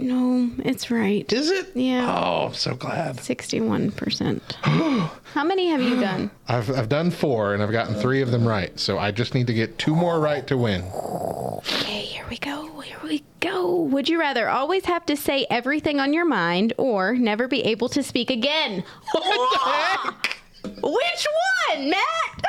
[0.00, 1.30] No, it's right.
[1.32, 1.70] Is it?
[1.74, 2.06] Yeah.
[2.08, 3.16] Oh, I'm so glad.
[3.16, 4.40] 61%.
[5.34, 6.30] How many have you done?
[6.46, 8.78] I've, I've done four and I've gotten three of them right.
[8.78, 10.82] So I just need to get two more right to win.
[10.84, 12.80] Okay, here we go.
[12.80, 13.82] Here we go.
[13.82, 17.88] Would you rather always have to say everything on your mind or never be able
[17.90, 18.84] to speak again?
[19.12, 20.38] What the heck?
[20.82, 21.26] Which
[21.74, 22.44] one, Matt?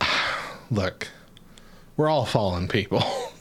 [0.70, 1.08] Look,
[1.96, 3.02] we're all fallen people.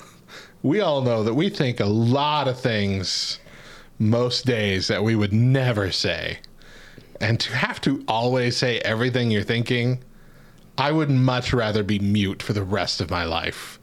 [0.64, 3.40] We all know that we think a lot of things
[4.00, 6.40] most days that we would never say.
[7.20, 10.04] And to have to always say everything you're thinking,
[10.78, 13.78] I would much rather be mute for the rest of my life.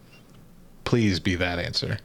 [0.85, 1.99] Please be that answer.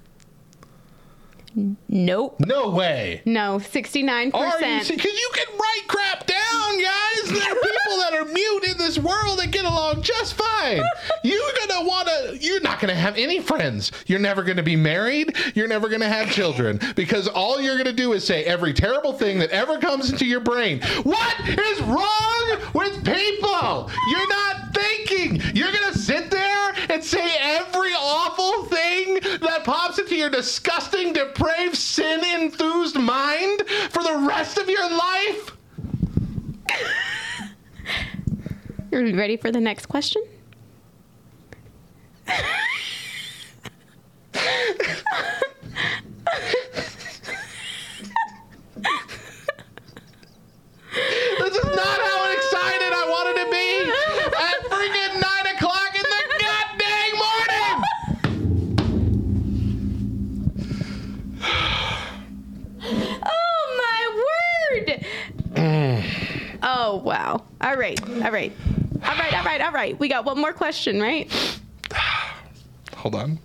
[1.87, 2.35] Nope.
[2.39, 3.21] No way.
[3.25, 4.33] No, 69%.
[4.33, 4.83] Are you?
[4.87, 7.29] Because you can write crap down, guys.
[7.29, 10.81] There are people that are mute in this world that get along just fine.
[11.23, 12.33] You're gonna wanna.
[12.39, 13.91] You're not gonna have any friends.
[14.07, 15.35] You're never gonna be married.
[15.55, 19.39] You're never gonna have children because all you're gonna do is say every terrible thing
[19.39, 20.81] that ever comes into your brain.
[21.03, 23.89] What is wrong with people?
[24.09, 25.41] You're not thinking.
[25.55, 26.44] You're gonna sit there
[26.95, 34.01] and say every awful thing that pops into your disgusting, depraved, sin enthused mind for
[34.01, 35.57] the rest of your life?
[38.93, 40.23] Are you ready for the next question?
[51.37, 53.91] This is not how excited I wanted to be
[54.37, 57.83] at freaking 9 o'clock in the goddamn morning!
[63.23, 64.01] Oh my
[64.77, 65.05] word!
[66.63, 67.43] oh wow!
[67.61, 68.51] All right, all right,
[69.03, 69.99] all right, all right, all right.
[69.99, 71.31] We got one more question, right?
[72.97, 73.39] Hold on.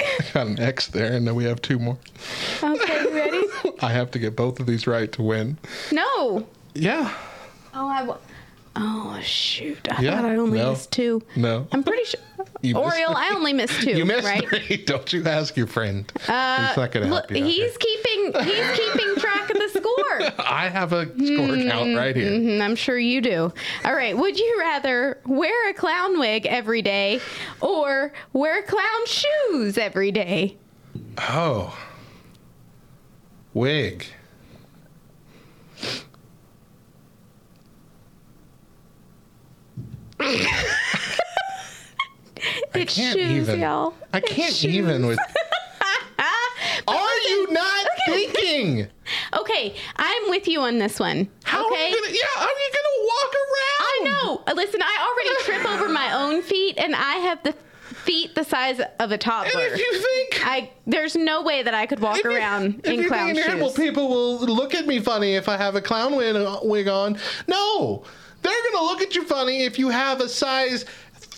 [0.00, 1.98] I got an X there, and then we have two more.
[2.62, 3.42] Okay, you ready?
[3.82, 5.58] I have to get both of these right to win.
[5.92, 6.46] No.
[6.74, 7.12] Yeah.
[7.74, 8.14] Oh, I.
[8.76, 9.88] Oh shoot!
[9.90, 10.70] I Yeah, thought I only no.
[10.70, 11.20] missed two.
[11.34, 11.66] No.
[11.72, 12.20] I'm pretty sure.
[12.62, 13.90] You Oriole, I only missed two.
[13.92, 14.46] You missed right?
[14.46, 14.76] three.
[14.86, 16.10] Don't you ask your friend.
[16.20, 17.42] he's not going to uh, help Look, you.
[17.44, 20.44] out he's keeping he's keeping track of the score.
[20.46, 22.30] I have a score count right here.
[22.30, 23.52] Mm, I'm sure you do.
[23.84, 24.16] All right.
[24.16, 27.20] Would you rather wear a clown wig every day
[27.60, 30.56] or wear clown shoes every day?
[31.18, 31.76] Oh.
[33.54, 34.06] Wig.
[42.74, 43.60] It's can't shoes, even.
[43.60, 43.94] y'all.
[44.12, 45.18] I can't even with.
[46.88, 48.88] Are you not thinking?
[49.38, 51.28] Okay, I'm with you on this one.
[51.44, 51.84] How okay.
[51.84, 52.12] are you gonna?
[52.12, 53.80] Yeah, how are you gonna walk around?
[53.80, 54.42] I know.
[54.46, 58.44] Uh, Listen, I already trip over my own feet, and I have the feet the
[58.44, 59.50] size of a toddler.
[59.60, 63.06] And if you think I there's no way that I could walk you- around in
[63.06, 63.46] clown shoes.
[63.46, 67.18] Well, people will look at me funny if I have a clown wig wig on.
[67.48, 68.04] No,
[68.42, 70.84] they're gonna look at you funny if you have a size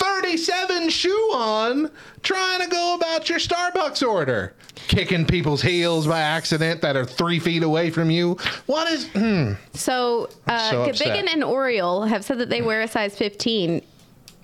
[0.06, 1.90] 37 shoe on,
[2.22, 7.38] trying to go about your Starbucks order, kicking people's heels by accident that are three
[7.38, 8.36] feet away from you.
[8.66, 9.06] What is?
[9.08, 9.52] Hmm.
[9.74, 10.86] so, uh, so.
[10.86, 13.82] Gabigan and Oriole have said that they wear a size 15.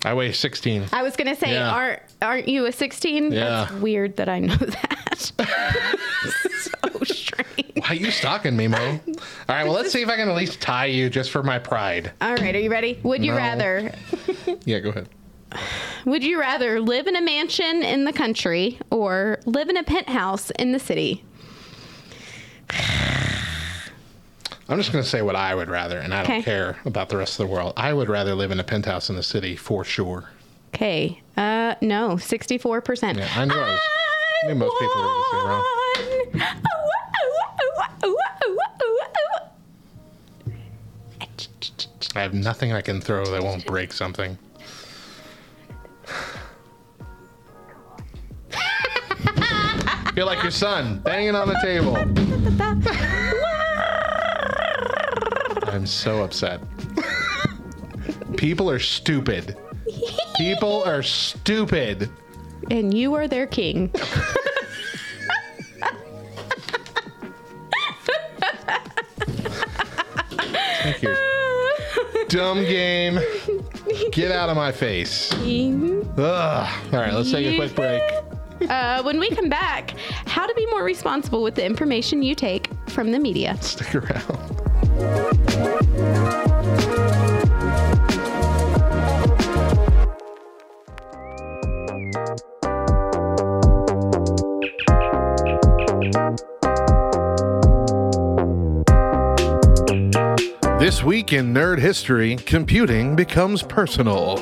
[0.05, 0.85] I weigh 16.
[0.93, 1.71] I was gonna say, Yeah.
[1.71, 3.33] aren't aren't you a 16?
[3.33, 3.39] Yeah.
[3.69, 5.17] That's weird that I know that.
[5.17, 7.73] so strange.
[7.75, 8.77] Why are you stalking me, Mo?
[8.77, 8.95] All
[9.49, 12.13] right, well, let's see if I can at least tie you just for my pride.
[12.21, 12.97] All right, are you ready?
[13.03, 13.37] Would you No.
[13.37, 13.91] rather
[14.63, 15.09] Yeah, go ahead.
[16.05, 20.49] Would you rather live in a mansion in the country or live in a penthouse
[20.51, 21.23] in the city?
[24.67, 26.43] I'm just going to say what I would rather, and I don't Okay.
[26.43, 27.73] care about the rest of the world.
[27.75, 30.29] I would rather live in a penthouse in the city for sure.
[30.75, 31.21] Okay.
[31.35, 33.17] Uh no, 64%.
[33.17, 33.79] Yeah, I knew I was-
[34.43, 35.65] I knew most people were say wrong.
[42.15, 44.37] I have nothing I can throw that won't break something.
[50.19, 51.95] Feel like your son banging on the table.
[55.69, 56.59] I'm so upset.
[58.35, 59.55] People are stupid.
[60.35, 62.09] People are stupid.
[62.69, 63.87] and you are their king.
[70.83, 71.15] Thank you.
[72.27, 73.19] Dumb game.
[74.11, 75.31] Get out of my face.
[75.31, 75.37] Ugh.
[76.17, 78.18] All right, let's take a quick break.
[78.69, 79.95] Uh, when we come back,
[80.25, 83.57] how to be more responsible with the information you take from the media.
[83.61, 84.59] Stick around.
[100.79, 104.37] This week in nerd history, computing becomes personal.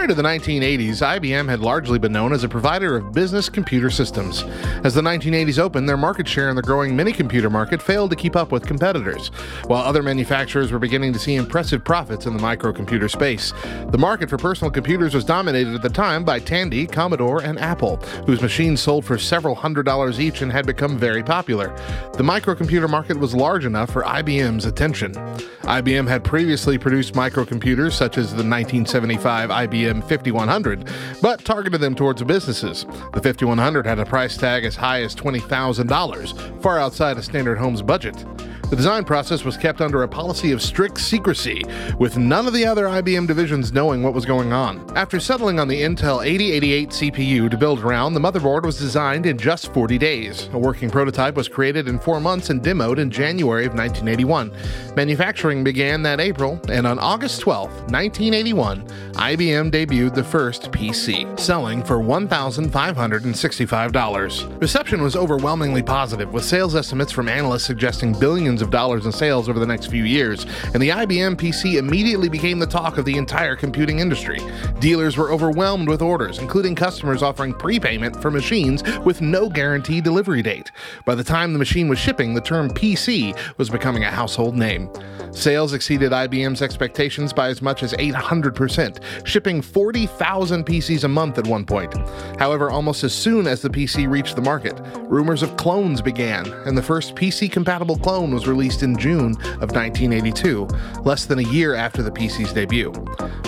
[0.00, 3.90] Prior to the 1980s, IBM had largely been known as a provider of business computer
[3.90, 4.44] systems.
[4.82, 8.16] As the 1980s opened, their market share in the growing mini computer market failed to
[8.16, 9.28] keep up with competitors,
[9.66, 13.52] while other manufacturers were beginning to see impressive profits in the microcomputer space.
[13.90, 17.96] The market for personal computers was dominated at the time by Tandy, Commodore, and Apple,
[18.24, 21.76] whose machines sold for several hundred dollars each and had become very popular.
[22.14, 25.12] The microcomputer market was large enough for IBM's attention.
[25.12, 30.88] IBM had previously produced microcomputers such as the 1975 IBM 5100,
[31.20, 32.84] but targeted them towards businesses.
[33.12, 37.82] The 5100 had a price tag as high as $20,000, far outside a standard home's
[37.82, 38.24] budget.
[38.70, 41.64] The design process was kept under a policy of strict secrecy,
[41.98, 44.96] with none of the other IBM divisions knowing what was going on.
[44.96, 49.36] After settling on the Intel 8088 CPU to build around, the motherboard was designed in
[49.36, 50.48] just 40 days.
[50.52, 54.52] A working prototype was created in four months and demoed in January of 1981.
[54.94, 61.82] Manufacturing began that April, and on August 12, 1981, IBM debuted the first PC, selling
[61.82, 64.60] for $1,565.
[64.60, 69.48] Reception was overwhelmingly positive, with sales estimates from analysts suggesting billions of dollars in sales
[69.48, 70.44] over the next few years,
[70.74, 74.38] and the IBM PC immediately became the talk of the entire computing industry.
[74.80, 80.42] Dealers were overwhelmed with orders, including customers offering prepayment for machines with no guaranteed delivery
[80.42, 80.70] date.
[81.04, 84.90] By the time the machine was shipping, the term PC was becoming a household name.
[85.32, 91.46] Sales exceeded IBM's expectations by as much as 800%, shipping 40,000 PCs a month at
[91.46, 91.94] one point.
[92.38, 96.76] However, almost as soon as the PC reached the market, rumors of clones began, and
[96.76, 99.32] the first PC compatible clone was released in June
[99.62, 100.66] of 1982,
[101.02, 102.92] less than a year after the PC's debut.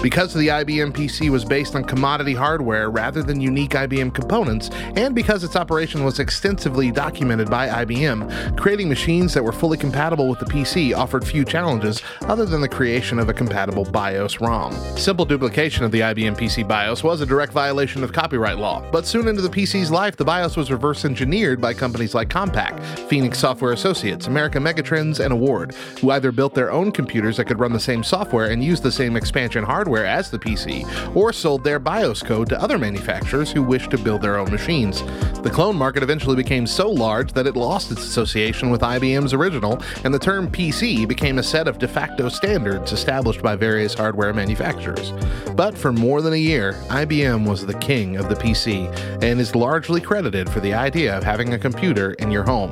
[0.03, 5.15] Because the IBM PC was based on commodity hardware rather than unique IBM components, and
[5.15, 10.39] because its operation was extensively documented by IBM, creating machines that were fully compatible with
[10.39, 14.73] the PC offered few challenges other than the creation of a compatible BIOS ROM.
[14.97, 19.07] Simple duplication of the IBM PC BIOS was a direct violation of copyright law, but
[19.07, 22.79] soon into the PC's life, the BIOS was reverse engineered by companies like Compaq,
[23.09, 24.63] Phoenix Software Associates, American
[24.93, 28.51] Megatrends, and Award, who either built their own computers that could run the same software
[28.51, 30.85] and use the same expansion hardware as the PC,
[31.17, 35.03] or sold their BIOS code to other manufacturers who wished to build their own machines.
[35.43, 39.83] The clone market eventually became so large that it lost its association with IBM's original,
[40.05, 44.33] and the term PC became a set of de facto standards established by various hardware
[44.33, 45.13] manufacturers.
[45.55, 48.89] But for more than a year, IBM was the king of the PC
[49.23, 52.71] and is largely credited for the idea of having a computer in your home.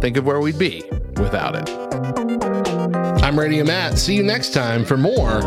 [0.00, 0.82] Think of where we'd be
[1.18, 1.68] without it.
[3.22, 3.98] I'm Radio Matt.
[3.98, 5.40] See you next time for more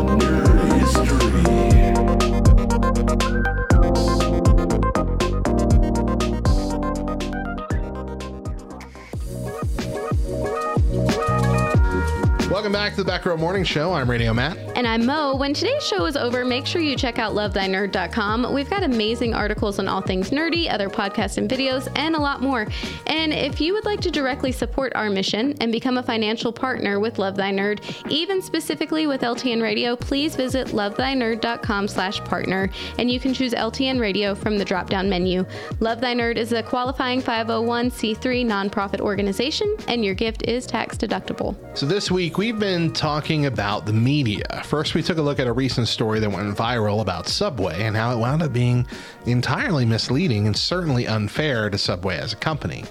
[12.66, 13.92] Welcome back to the Back Row Morning Show.
[13.92, 14.58] I'm Radio Matt.
[14.74, 15.36] And I'm Mo.
[15.36, 18.52] When today's show is over, make sure you check out lovethynerd.com.
[18.52, 22.42] We've got amazing articles on all things nerdy, other podcasts and videos, and a lot
[22.42, 22.66] more.
[23.06, 26.98] And if you would like to directly support our mission and become a financial partner
[26.98, 33.08] with Love Thy Nerd, even specifically with LTN Radio, please visit lovethynerd.com slash partner, and
[33.08, 35.46] you can choose LTN Radio from the drop-down menu.
[35.78, 41.56] Love Thy Nerd is a qualifying 501c3 nonprofit organization, and your gift is tax deductible.
[41.78, 44.62] So this week we've been talking about the media.
[44.64, 47.94] First, we took a look at a recent story that went viral about Subway and
[47.94, 48.86] how it wound up being
[49.26, 52.84] entirely misleading and certainly unfair to Subway as a company.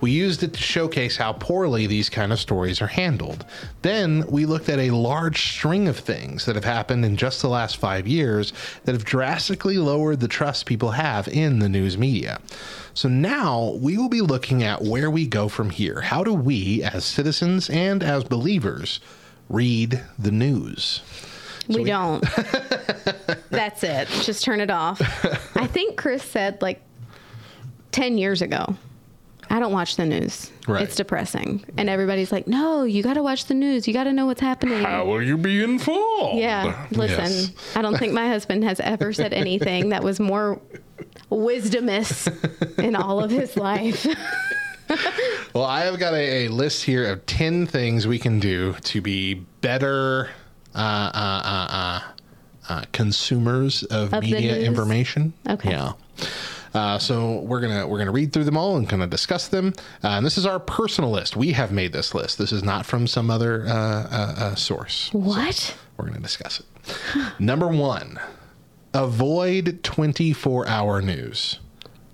[0.00, 3.44] We used it to showcase how poorly these kind of stories are handled.
[3.82, 7.48] Then we looked at a large string of things that have happened in just the
[7.48, 8.52] last five years
[8.84, 12.40] that have drastically lowered the trust people have in the news media.
[12.94, 16.00] So now we will be looking at where we go from here.
[16.02, 19.00] How do we, as citizens and as believers,
[19.48, 21.02] read the news?
[21.68, 22.22] we, don't.
[23.50, 24.08] That's it.
[24.08, 25.00] Just turn it off.
[25.56, 26.82] I think Chris said like
[27.92, 28.76] 10 years ago.
[29.50, 30.50] I don't watch the news.
[30.66, 30.82] Right.
[30.82, 31.62] It's depressing.
[31.76, 33.86] And everybody's like, no, you got to watch the news.
[33.86, 34.82] You got to know what's happening.
[34.82, 36.38] How will you be informed?
[36.38, 37.52] Yeah, listen, Yes.
[37.76, 40.58] I don't think my husband has ever said anything that was more
[41.38, 42.28] wisdomous
[42.78, 44.06] in all of his life.
[45.54, 49.00] Well, I have got a, a list here of 10 things we can do to
[49.00, 50.28] be better
[50.74, 52.00] uh, uh, uh, uh,
[52.68, 55.32] uh, consumers of, Of media information.
[55.48, 55.70] Okay.
[55.70, 55.92] Yeah.
[56.74, 59.74] Uh, so we're gonna we're gonna read through them all and kind of discuss them.
[60.02, 61.36] Uh, and this is our personal list.
[61.36, 62.38] We have made this list.
[62.38, 65.10] This is not from some other uh, uh, uh, source.
[65.12, 65.76] what?
[65.98, 66.66] We're gonna discuss it.
[67.38, 68.18] Number one,
[68.94, 71.58] avoid 24 hour news.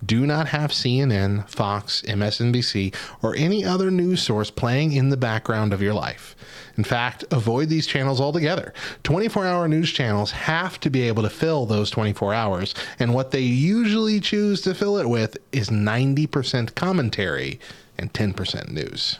[0.05, 5.73] Do not have CNN, Fox, MSNBC, or any other news source playing in the background
[5.73, 6.37] of your life.
[6.77, 8.73] In fact, avoid these channels altogether.
[9.03, 13.33] 24 hour news channels have to be able to fill those 24 hours, and what
[13.33, 17.59] they usually choose to fill it with is 90% commentary
[17.99, 19.19] and 10% news.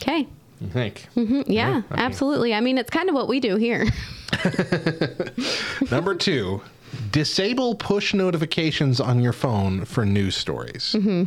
[0.00, 0.28] Okay.
[0.60, 1.08] You think?
[1.16, 1.50] Mm-hmm.
[1.50, 2.54] Yeah, absolutely.
[2.54, 3.84] I mean, it's kind of what we do here.
[5.90, 6.62] Number two,
[7.10, 10.94] disable push notifications on your phone for news stories.
[10.96, 11.24] Mm-hmm.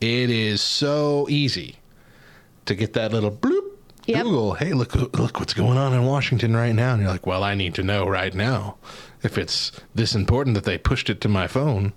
[0.00, 1.76] It is so easy
[2.66, 3.66] to get that little bloop.
[4.06, 4.24] Yep.
[4.24, 6.94] Google, hey, look, look what's going on in Washington right now.
[6.94, 8.76] And you're like, well, I need to know right now.
[9.22, 11.92] If it's this important that they pushed it to my phone,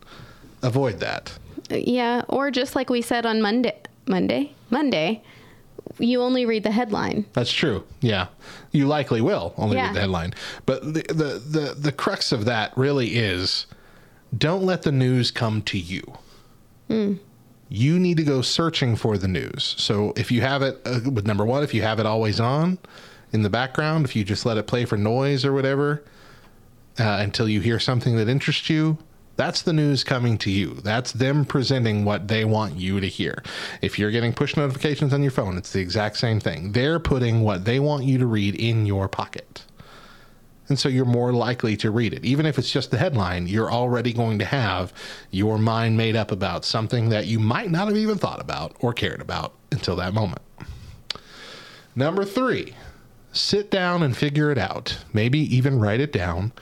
[0.62, 1.38] avoid that.
[1.70, 5.24] Yeah, or just like we said on Monday, Monday, Monday,
[6.00, 7.26] you only read the headline.
[7.34, 7.84] That's true.
[8.02, 8.28] Yeah,
[8.72, 9.88] you likely will only Yeah.
[9.88, 10.34] read the headline.
[10.66, 13.66] But the, the the the crux of that really is,
[14.38, 16.04] don't let the news come to you.
[17.70, 19.74] You need to go searching for the news.
[19.80, 22.78] So if you have it uh, with number one, if you have it always on
[23.32, 26.04] in the background, if you just let it play for noise or whatever
[27.00, 29.00] uh, until you hear something that interests you.
[29.36, 30.76] That's the news coming to you.
[30.76, 33.42] That's them presenting what they want you to hear.
[33.82, 36.72] If you're getting push notifications on your phone, it's the exact same thing.
[36.74, 39.66] They're putting what they want you to read in your pocket.
[40.70, 42.24] And so you're more likely to read it.
[42.24, 44.94] Even if it's just the headline, you're already going to have
[45.32, 48.94] your mind made up about something that you might not have even thought about or
[48.94, 50.42] cared about until that moment.
[51.96, 52.76] Number three,
[53.34, 55.00] sit down and figure it out.
[55.12, 56.54] Maybe even write it down.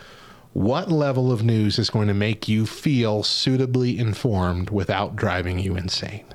[0.53, 5.75] What level of news is going to make you feel suitably informed without driving you
[5.75, 6.25] insane?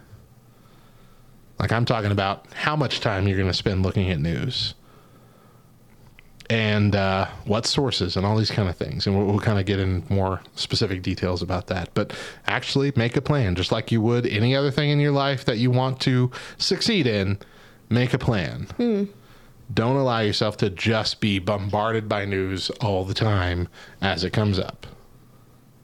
[1.58, 4.74] Like, I'm talking about how much time you're going to spend looking at news
[6.48, 9.06] and uh, what sources and all these kind of things.
[9.06, 11.90] And we'll, we'll kind of get in more specific details about that.
[11.94, 12.14] But
[12.46, 15.58] actually, make a plan, just like you would any other thing in your life that
[15.58, 17.38] you want to succeed in.
[17.88, 18.68] Make a plan.
[19.72, 23.68] Don't allow yourself to just be bombarded by news all the time
[24.00, 24.86] as it comes up.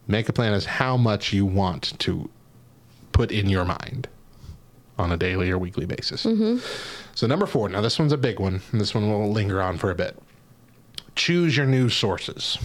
[0.07, 2.31] Make a plan as how much you want to
[3.13, 4.09] put in your mind
[4.99, 6.25] on a daily or weekly basis.
[7.15, 9.79] So, number four, now this one's a big one, and this one will linger on
[9.79, 10.19] for a bit.
[11.15, 12.59] Choose your news sources.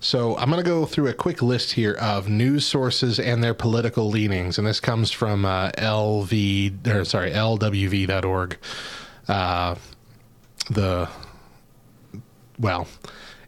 [0.00, 3.54] So, I'm going to go through a quick list here of news sources and their
[3.54, 8.58] political leanings, and this comes from uh, LV, or sorry, LWV.org.
[9.28, 9.74] Uh,
[10.70, 11.08] the
[12.58, 12.86] well,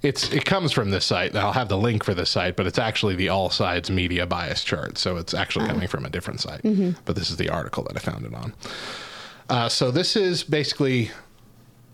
[0.02, 1.34] it's it comes from this site.
[1.36, 4.64] I'll have the link for this site, but it's actually the All Sides Media Bias
[4.64, 6.60] Chart, so it's actually coming from a different site.
[7.04, 8.54] But this is the article that I found it on.
[9.48, 11.10] Uh, so this is basically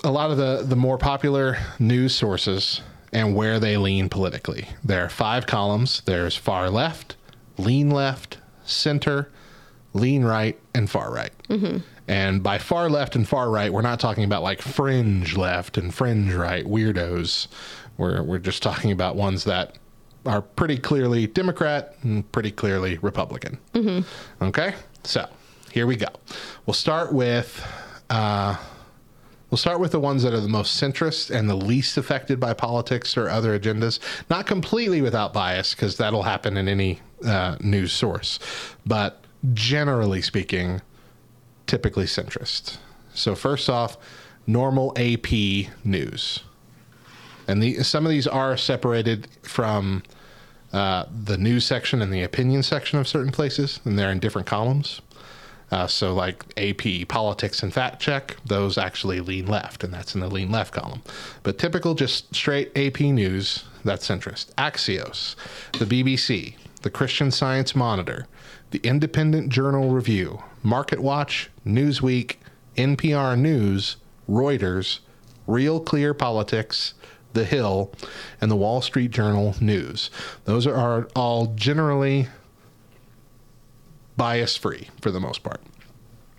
[0.05, 2.81] a lot of the the more popular news sources
[3.13, 4.69] and where they lean politically.
[4.83, 6.01] There are five columns.
[6.07, 7.17] There's far left,
[7.59, 9.31] lean left, center,
[9.93, 11.33] lean right, and far right.
[12.09, 15.95] And by far left and far right, we're not talking about like fringe left and
[15.95, 17.47] fringe right weirdos.
[17.97, 19.79] We're we're just talking about ones that
[20.27, 23.59] are pretty clearly Democrat and pretty clearly Republican.
[24.41, 24.75] Okay,
[25.05, 25.29] so
[25.71, 26.09] here we go.
[26.67, 27.65] We'll start with.
[28.11, 28.57] Uh,
[29.51, 32.55] We'll start with the ones that are the most centrist and the least affected by
[32.55, 33.99] politics or other agendas.
[34.31, 38.39] Not completely without bias, because that'll happen in any uh, news source,
[38.87, 39.23] but
[39.53, 40.81] generally speaking,
[41.67, 42.79] typically centrist.
[43.15, 43.97] So, first off,
[44.47, 45.33] normal AP
[45.85, 46.41] news.
[47.47, 50.03] And the, some of these are separated from
[50.73, 54.47] uh, the news section and the opinion section of certain places, and they're in different
[54.47, 55.03] columns.
[55.71, 60.21] Uh, so, like AP politics and fact check, those actually lean left, and that's in
[60.21, 61.03] the lean left column.
[61.43, 64.53] But typical, just straight AP news, that's centrist.
[64.55, 65.35] Axios,
[65.79, 68.27] the BBC, the Christian Science Monitor,
[68.71, 72.37] the Independent Journal Review, Market Watch, Newsweek,
[72.77, 73.97] NPR News,
[74.29, 75.01] Reuters,
[75.47, 76.95] Real Clear Politics,
[77.33, 77.93] The Hill,
[78.41, 80.11] and the Wall Street Journal News.
[80.45, 82.29] Those are all generally
[84.17, 85.61] bias free for the most part.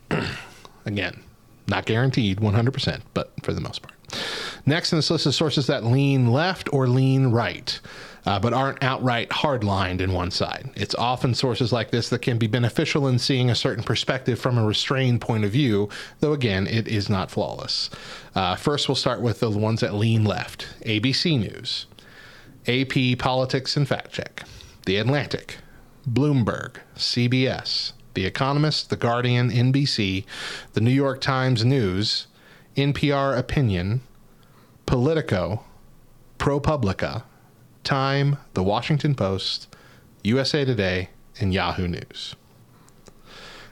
[0.85, 1.23] Again,
[1.67, 3.93] not guaranteed 100%, but for the most part.
[4.65, 7.79] Next in this list is sources that lean left or lean right,
[8.25, 10.69] uh, but aren't outright hardlined in one side.
[10.75, 14.57] It's often sources like this that can be beneficial in seeing a certain perspective from
[14.57, 17.89] a restrained point of view, though again, it is not flawless.
[18.35, 21.85] Uh, first, we'll start with the ones that lean left ABC News,
[22.67, 24.43] AP Politics and Fact Check,
[24.85, 25.57] The Atlantic,
[26.09, 30.25] Bloomberg, CBS, The Economist, The Guardian, NBC,
[30.73, 32.27] The New York Times News,
[32.75, 34.01] NPR Opinion,
[34.85, 35.63] Politico,
[36.39, 37.23] ProPublica,
[37.83, 39.75] Time, The Washington Post,
[40.23, 41.09] USA Today,
[41.39, 42.35] and Yahoo News.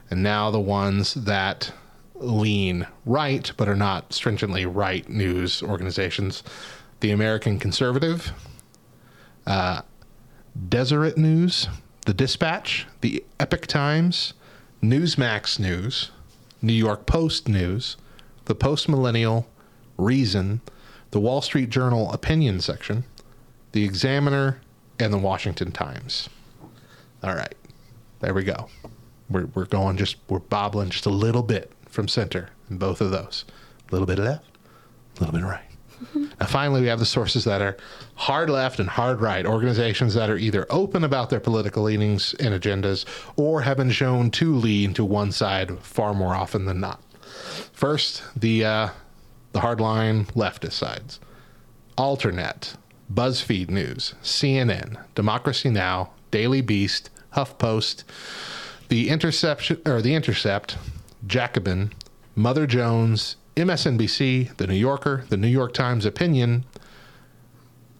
[0.10, 1.72] And now the ones that
[2.16, 6.44] lean right but are not stringently right news organizations
[7.02, 8.32] the American Conservative,
[9.48, 9.82] uh,
[10.70, 11.68] Deseret News,
[12.06, 14.34] The Dispatch, The Epoch Times,
[14.84, 16.12] Newsmax News,
[16.62, 17.98] New York Post News,
[18.46, 19.48] The Post Millennial,
[19.98, 20.62] Reason,
[21.10, 23.04] The Wall Street Journal Opinion Section,
[23.72, 24.62] The Examiner,
[25.00, 26.30] and The Washington Times.
[27.24, 27.56] All right,
[28.20, 28.68] there we go.
[29.30, 33.12] We're, we're going just, we're bobbling just a little bit from center in both of
[33.12, 33.46] those.
[33.90, 34.46] A little bit left,
[35.18, 35.64] a little bit right.
[36.40, 37.78] Now, finally, we have the sources that are
[38.16, 42.60] hard left and hard right, organizations that are either open about their political leanings and
[42.60, 43.06] agendas
[43.36, 47.04] or have been shown to lean to one side far more often than not.
[47.72, 48.90] First, the, uh,
[49.52, 51.20] the hardline leftist sides
[51.98, 52.76] Alternet,
[53.14, 58.04] BuzzFeed News, CNN, Democracy Now, Daily Beast, HuffPost,
[58.88, 60.78] The Interception or The Intercept,
[61.28, 61.92] Jacobin,
[62.36, 66.64] Mother Jones, MSNBC, The New Yorker, The New York Times Opinion,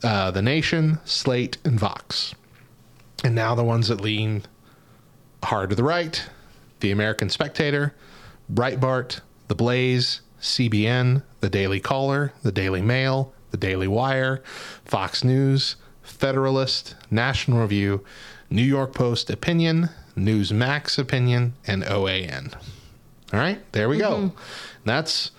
[0.04, 2.34] uh, The Nation, Slate, and Vox.
[3.24, 4.44] And now the ones that lean
[5.44, 6.24] hard to the right
[6.80, 7.94] The American Spectator,
[8.52, 14.42] Breitbart, The Blaze, CBN, The Daily Caller, The Daily Mail, The Daily Wire,
[14.86, 18.04] Fox News, Federalist, National Review,
[18.50, 22.54] New York Post Opinion, Newsmax Opinion, and OAN.
[23.34, 24.12] All right, there we go.
[24.16, 24.38] Mm-hmm.
[24.86, 25.32] That's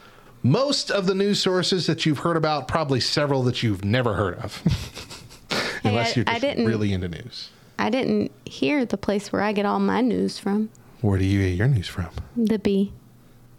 [0.43, 4.35] most of the news sources that you've heard about, probably several that you've never heard
[4.39, 4.63] of.
[5.85, 7.51] Unless I- you're I didn't- really into news.
[7.79, 10.71] I didn't hear the place where I get all my news from.
[11.01, 12.11] Where do you get your news from?
[12.37, 12.93] The bee.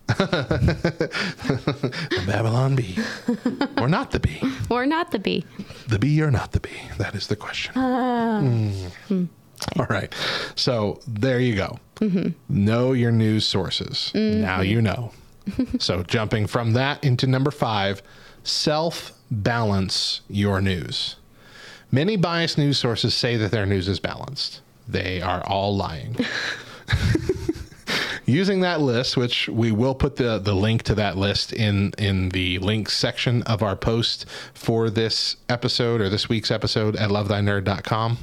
[0.07, 1.09] The
[2.27, 2.97] Babylon Bee.
[3.77, 4.41] or not the bee.
[4.69, 5.45] Or not the bee.
[5.87, 6.69] The bee or not the bee?
[6.97, 7.73] That is the question.
[7.75, 9.27] Mm.
[9.79, 10.13] All right.
[10.55, 11.79] So there you go.
[11.95, 12.29] Mm-hmm.
[12.49, 14.11] Know your news sources.
[14.13, 14.41] Mm-hmm.
[14.41, 15.11] Now you know.
[15.79, 18.01] so jumping from that into number five,
[18.43, 21.15] self balance your news.
[21.91, 24.61] Many biased news sources say that their news is balanced.
[24.87, 26.17] They are all lying.
[28.25, 32.29] Using that list, which we will put the, the link to that list in, in
[32.29, 38.17] the links section of our post for this episode or this week's episode at lovethynerd.com.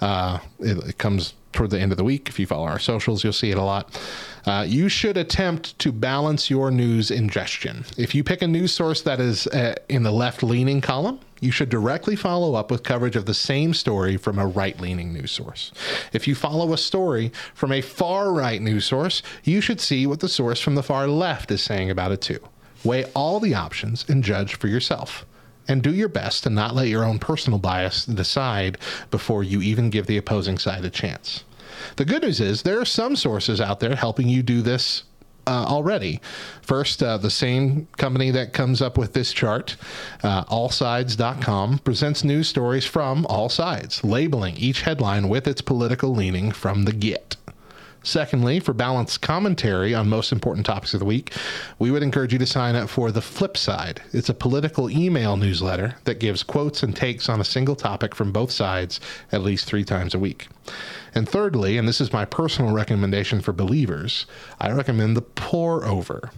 [0.00, 2.28] Uh, it, it comes toward the end of the week.
[2.28, 3.98] If you follow our socials, you'll see it a lot.
[4.46, 7.84] Uh, you should attempt to balance your news ingestion.
[7.98, 11.50] If you pick a news source that is uh, in the left leaning column, you
[11.50, 15.30] should directly follow up with coverage of the same story from a right leaning news
[15.30, 15.72] source.
[16.12, 20.20] If you follow a story from a far right news source, you should see what
[20.20, 22.40] the source from the far left is saying about it too.
[22.84, 25.26] Weigh all the options and judge for yourself.
[25.68, 28.78] And do your best to not let your own personal bias decide
[29.10, 31.42] before you even give the opposing side a chance.
[31.96, 35.02] The good news is there are some sources out there helping you do this
[35.46, 36.20] uh, already.
[36.62, 39.76] First, uh, the same company that comes up with this chart,
[40.22, 46.50] uh, allsides.com, presents news stories from all sides, labeling each headline with its political leaning
[46.52, 47.36] from the get.
[48.06, 51.32] Secondly, for balanced commentary on most important topics of the week,
[51.80, 54.00] we would encourage you to sign up for The Flip Side.
[54.12, 58.30] It's a political email newsletter that gives quotes and takes on a single topic from
[58.30, 59.00] both sides
[59.32, 60.46] at least three times a week.
[61.16, 64.26] And thirdly, and this is my personal recommendation for believers,
[64.60, 66.30] I recommend The Pour Over.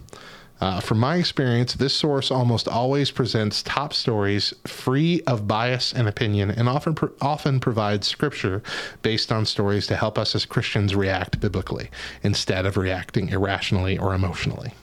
[0.61, 6.07] Uh, from my experience, this source almost always presents top stories free of bias and
[6.07, 8.61] opinion, and often pro- often provides scripture
[9.01, 11.89] based on stories to help us as Christians react biblically
[12.23, 14.73] instead of reacting irrationally or emotionally.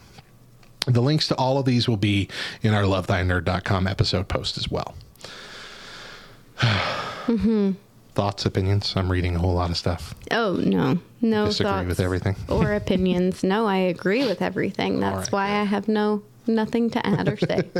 [0.86, 2.28] The links to all of these will be
[2.62, 4.94] in our lovethynerd.com episode post as well.
[8.16, 8.94] Thoughts, opinions?
[8.96, 10.14] I'm reading a whole lot of stuff.
[10.30, 12.34] Oh no, no Disagree with everything.
[12.48, 13.44] or opinions.
[13.44, 15.00] No, I agree with everything.
[15.00, 17.68] That's right, why I have no nothing to add or say.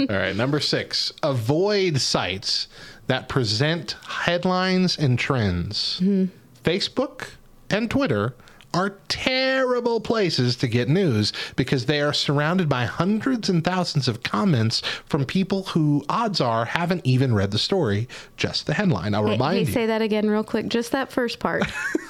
[0.00, 2.68] All right, number six, avoid sites
[3.08, 6.00] that present headlines and trends.
[6.02, 6.34] Mm-hmm.
[6.64, 7.32] Facebook
[7.68, 8.34] and Twitter
[8.74, 14.22] are terrible places to get news because they are surrounded by hundreds and thousands of
[14.22, 19.14] comments from people who, odds are, haven't even read the story, just the headline.
[19.14, 20.68] I'll Hey, remind hey, you say that again real quick.
[20.68, 21.64] Just that first part.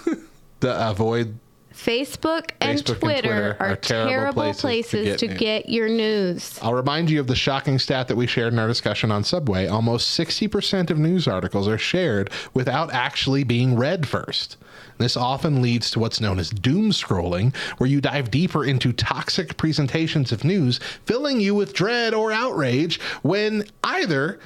[0.60, 1.38] to avoid
[1.72, 5.38] Facebook, and, Facebook and Twitter Twitter are, are terrible terrible, places places, to to, get
[5.38, 6.58] get, your news.
[6.62, 9.66] I'll remind you of the shocking stat that we shared in our discussion on Subway.
[9.66, 14.56] Almost 60% of news articles are shared without actually being read first.
[15.02, 19.56] This often leads to what's known as doom scrolling, where you dive deeper into toxic
[19.56, 24.38] presentations of news, filling you with dread or outrage when either,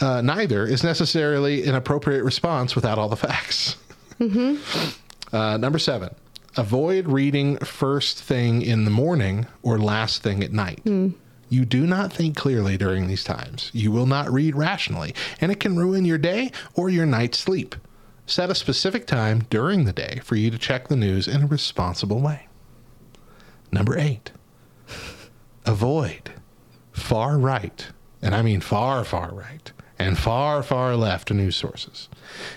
[0.00, 3.76] uh, neither, is necessarily an appropriate response without all the facts.
[5.30, 6.14] Uh, number seven,
[6.56, 10.80] avoid reading first thing in the morning or last thing at night.
[11.50, 13.70] You do not think clearly during these times.
[13.74, 17.74] You will not read rationally, and it can ruin your day or your night's sleep.
[18.28, 21.46] Set a specific time during the day for you to check the news in a
[21.46, 22.46] responsible way.
[23.72, 24.32] Number eight,
[25.64, 26.32] avoid
[26.92, 27.88] far right,
[28.20, 32.10] and I mean far, far right, and far, far left news sources.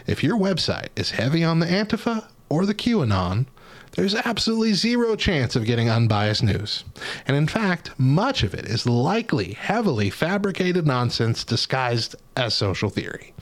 [0.06, 3.46] If your website is heavy on the Antifa or the QAnon,
[3.94, 6.84] there's absolutely zero chance of getting unbiased news.
[7.28, 13.34] And in fact, much of it is likely heavily fabricated nonsense disguised as social theory.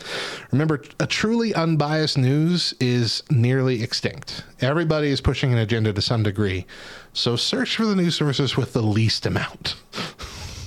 [0.52, 4.43] Remember, a truly unbiased news is nearly extinct.
[4.62, 6.66] Everybody is pushing an agenda to some degree,
[7.14, 9.76] so search for the news sources with the least amount.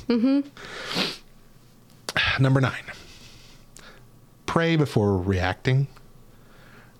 [0.08, 0.40] Mm-hmm.
[2.42, 2.84] Number nine,
[4.46, 5.88] pray before reacting.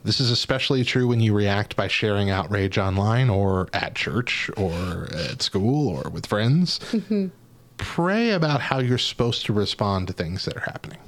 [0.04, 5.08] This is especially true when you react by sharing outrage online or at church or
[5.14, 6.80] at school or with friends.
[7.78, 10.98] Pray about how you're supposed to respond to things that are happening.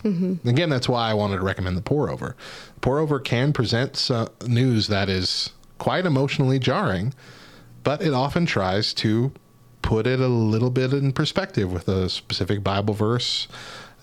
[0.49, 2.36] Again, that's why I wanted to recommend the pour over.
[2.80, 4.11] Pour over can present
[4.47, 7.14] news that is quite emotionally jarring,
[7.82, 9.32] but it often tries to
[9.82, 13.47] put it a little bit in perspective with a specific Bible verse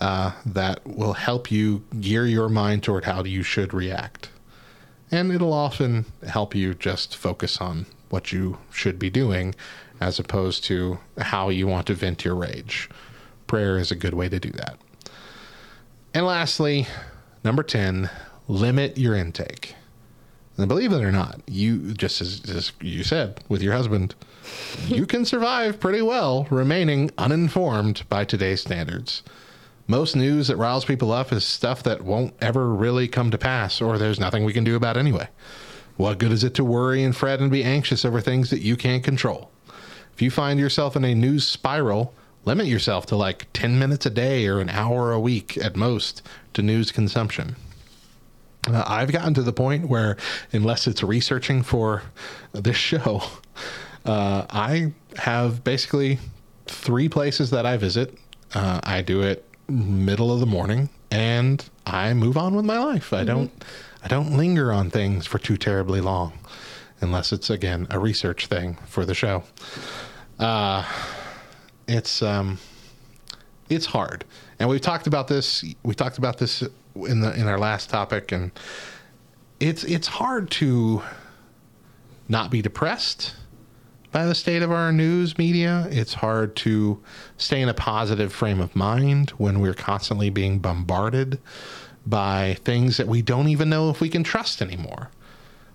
[0.00, 4.28] uh, that will help you gear your mind toward how you should react.
[5.12, 9.54] And it'll often help you just focus on what you should be doing
[10.00, 12.88] as opposed to how you want to vent your rage.
[13.46, 14.78] Prayer is a good way to do that.
[16.14, 16.86] And lastly,
[17.44, 18.08] number 10,
[18.48, 19.74] limit your intake.
[20.56, 24.14] And believe it or not, you just as, as you said with your husband,
[24.86, 29.22] you can survive pretty well remaining uninformed by today's standards.
[29.86, 33.80] Most news that riles people up is stuff that won't ever really come to pass,
[33.80, 35.28] or there's nothing we can do about anyway.
[35.96, 38.76] What good is it to worry and fret and be anxious over things that you
[38.76, 39.50] can't control?
[40.14, 42.14] If you find yourself in a news spiral,
[42.44, 46.22] limit yourself to like 10 minutes a day or an hour a week at most
[46.54, 47.56] to news consumption.
[48.68, 50.16] Uh, I've gotten to the point where,
[50.52, 52.02] unless it's researching for
[52.52, 53.22] this show,
[54.04, 56.18] uh, I have basically
[56.66, 58.16] three places that I visit.
[58.54, 63.12] Uh, I do it middle of the morning, and I move on with my life.
[63.12, 63.50] I don't,
[64.02, 66.32] I don't linger on things for too terribly long,
[67.00, 69.44] unless it's again a research thing for the show.
[70.38, 70.84] Uh,
[71.88, 72.58] it's um,
[73.68, 74.24] it's hard,
[74.58, 75.64] and we've talked about this.
[75.82, 76.62] We talked about this
[76.94, 78.50] in the in our last topic, and
[79.58, 81.02] it's it's hard to
[82.28, 83.34] not be depressed
[84.12, 85.88] by the state of our news media.
[85.90, 87.02] It's hard to
[87.38, 91.40] stay in a positive frame of mind when we're constantly being bombarded
[92.06, 95.10] by things that we don't even know if we can trust anymore.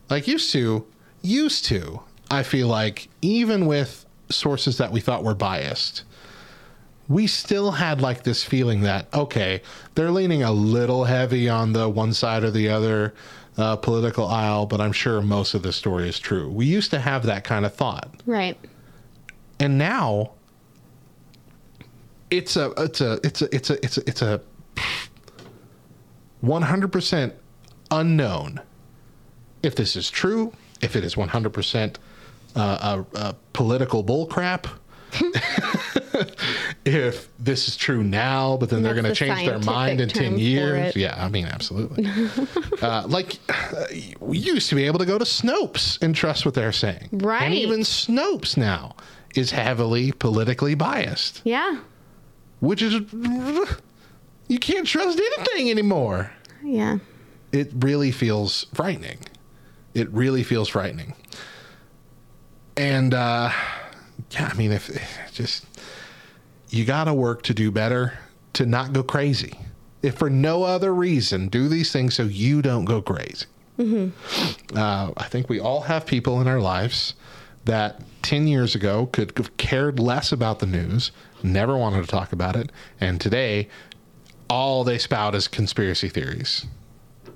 [0.10, 0.86] Like used to,
[1.22, 6.04] used to, I feel like even with sources that we thought were biased,
[7.08, 9.62] we still had like this feeling that okay,
[9.96, 13.14] they're leaning a little heavy on the one side or the other
[13.58, 16.49] uh, political aisle, but I'm sure most of the story is true.
[16.49, 18.58] We used to have that kind of thought, Right.
[19.60, 20.32] and now
[22.30, 24.41] it's a it's a it's a it's a it's a it's a
[26.43, 27.34] 100%
[27.91, 28.62] unknown
[29.64, 31.95] if this is true, if it is 100%
[32.55, 34.68] uh, a, a political bullcrap.
[36.86, 40.09] if this is true now, but then they're going to the change their mind in
[40.09, 40.95] 10 years.
[40.95, 42.07] Yeah, I mean, absolutely.
[42.82, 43.86] uh, like, uh,
[44.20, 47.09] we used to be able to go to Snopes and trust what they're saying.
[47.11, 47.43] Right.
[47.43, 48.95] And even Snopes now
[49.36, 51.80] is heavily politically biased, Yeah.
[52.59, 52.93] which is,
[54.47, 56.32] you can't trust anything anymore
[56.63, 56.97] Yeah.
[57.51, 59.20] it really feels frightening.
[59.93, 61.13] It really feels frightening.
[62.76, 63.51] And uh,
[64.32, 64.89] yeah, I mean, if
[65.34, 65.65] just
[66.70, 68.18] you got to work to do better,
[68.53, 69.53] to not go crazy.
[70.01, 73.45] If for no other reason, do these things so you don't go crazy.
[74.76, 77.13] Uh, I think we all have people in our lives
[77.65, 81.11] that 10 years ago could have cared less about the news,
[81.43, 83.68] never wanted to talk about it, and today
[84.49, 86.65] all they spout is conspiracy theories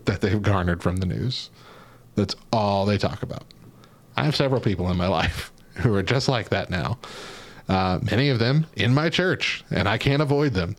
[0.06, 1.50] that they've garnered from the news.
[2.16, 3.44] That's all they talk about.
[4.16, 6.98] I have several people in my life who are just like that now.
[7.72, 10.76] Uh, many of them in my church, and I can't avoid them.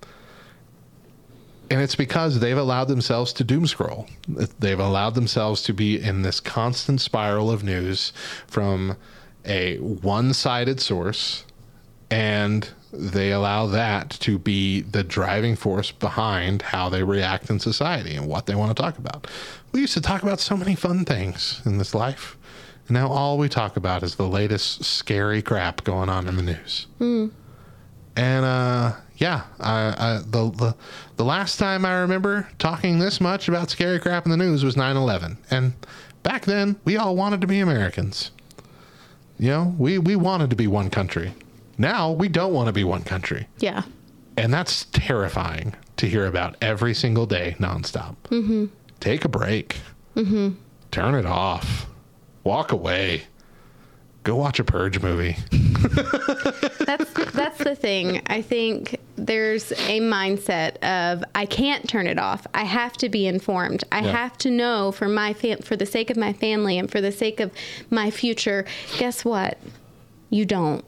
[1.70, 4.08] And it's because they've allowed themselves to doom scroll.
[4.28, 8.12] They've allowed themselves to be in this constant spiral of news
[8.46, 8.98] from
[9.46, 11.46] a one sided source,
[12.10, 18.16] and they allow that to be the driving force behind how they react in society
[18.16, 19.28] and what they want to talk about.
[19.72, 22.36] We used to talk about so many fun things in this life.
[22.92, 26.86] Now all we talk about is the latest scary crap going on in the news.
[27.00, 30.76] And uh, yeah, I, I, the, the
[31.16, 34.74] the last time I remember talking this much about scary crap in the news was
[34.76, 35.72] 9/11, and
[36.22, 38.30] back then we all wanted to be Americans.
[39.38, 41.32] You know, we we wanted to be one country.
[41.78, 43.82] Now we don't want to be one country, Yeah.
[44.36, 48.16] and that's terrifying to hear about every single day, nonstop.
[48.30, 48.66] Mm-hmm.
[49.00, 49.76] Take a break.
[50.14, 50.50] Mm-hmm.
[50.90, 51.86] Turn it off.
[52.44, 53.22] Walk away.
[54.24, 55.36] Go watch a Purge movie.
[56.86, 58.22] That's that's the thing.
[58.26, 62.46] I think there's a mindset of I can't turn it off.
[62.54, 63.82] I have to be informed.
[63.90, 64.12] I Yeah.
[64.12, 67.10] have to know for my fam- for the sake of my family and for the
[67.12, 67.50] sake of
[67.90, 68.64] my future.
[68.98, 69.58] Guess what?
[70.30, 70.84] You don't.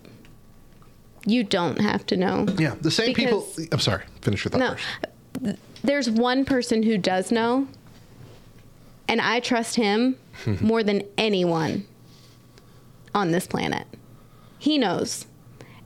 [1.26, 2.46] You don't have to know.
[2.58, 3.48] Yeah, the same people.
[3.72, 4.04] I'm sorry.
[4.20, 4.76] Finish your thought No.
[5.42, 5.58] first.
[5.82, 7.66] There's one person who does know,
[9.08, 10.16] and I trust him
[10.60, 11.86] more than anyone
[13.14, 13.86] on this planet.
[14.58, 15.26] He knows.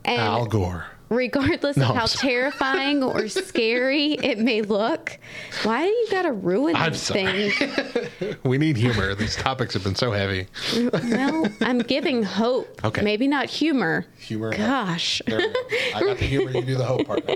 [0.04, 0.86] And Al Gore.
[1.10, 5.18] regardless No, of how terrifying or scary it may look,
[5.64, 7.50] why do you gotta ruin I'm these sorry.
[7.50, 8.36] things?
[8.44, 9.14] We need humor.
[9.14, 10.46] These topics have been so heavy.
[10.92, 12.82] Well, I'm giving hope.
[12.84, 13.02] Okay.
[13.02, 14.06] Maybe not humor.
[14.18, 14.52] Humor.
[14.56, 15.20] Gosh.
[15.26, 16.50] I got the humor.
[16.52, 17.34] You do the hope part now.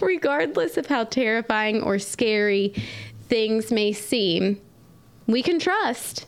[0.00, 2.74] regardless of how terrifying or scary
[3.28, 4.60] things may seem,
[5.28, 6.26] we can trust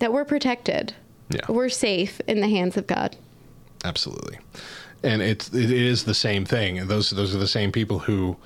[0.00, 0.94] that we're protected.
[1.28, 1.42] Yeah.
[1.48, 3.14] We're safe in the hands of God.
[3.84, 4.38] Absolutely.
[5.04, 6.86] And it's it is the same thing.
[6.88, 8.36] Those those are the same people who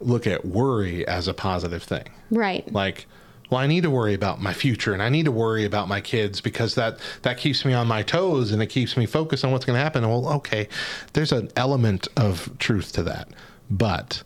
[0.00, 2.04] look at worry as a positive thing.
[2.30, 2.70] Right.
[2.70, 3.06] Like,
[3.50, 6.00] well, I need to worry about my future and I need to worry about my
[6.00, 9.52] kids because that that keeps me on my toes and it keeps me focused on
[9.52, 10.06] what's going to happen.
[10.06, 10.68] Well, okay,
[11.12, 13.28] there's an element of truth to that.
[13.70, 14.22] But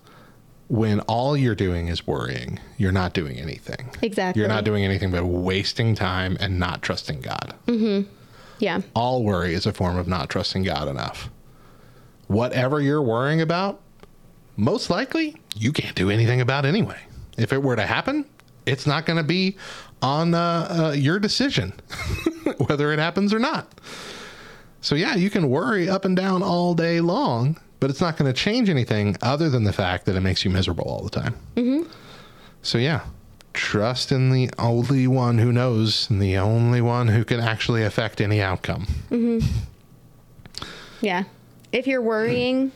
[0.70, 3.90] when all you're doing is worrying, you're not doing anything.
[4.02, 4.38] Exactly.
[4.40, 7.54] You're not doing anything but wasting time and not trusting God.
[7.66, 8.08] Mm-hmm.
[8.60, 8.82] Yeah.
[8.94, 11.28] All worry is a form of not trusting God enough.
[12.28, 13.80] Whatever you're worrying about,
[14.56, 17.00] most likely you can't do anything about anyway.
[17.36, 18.24] If it were to happen,
[18.64, 19.56] it's not going to be
[20.02, 21.72] on uh, uh, your decision
[22.58, 23.66] whether it happens or not.
[24.80, 28.32] So, yeah, you can worry up and down all day long, but it's not going
[28.32, 31.34] to change anything other than the fact that it makes you miserable all the time.
[31.56, 31.90] Mm-hmm.
[32.62, 33.00] So, yeah,
[33.54, 38.20] trust in the only one who knows and the only one who can actually affect
[38.20, 38.86] any outcome.
[41.00, 41.24] Yeah.
[41.72, 42.70] If you're worrying,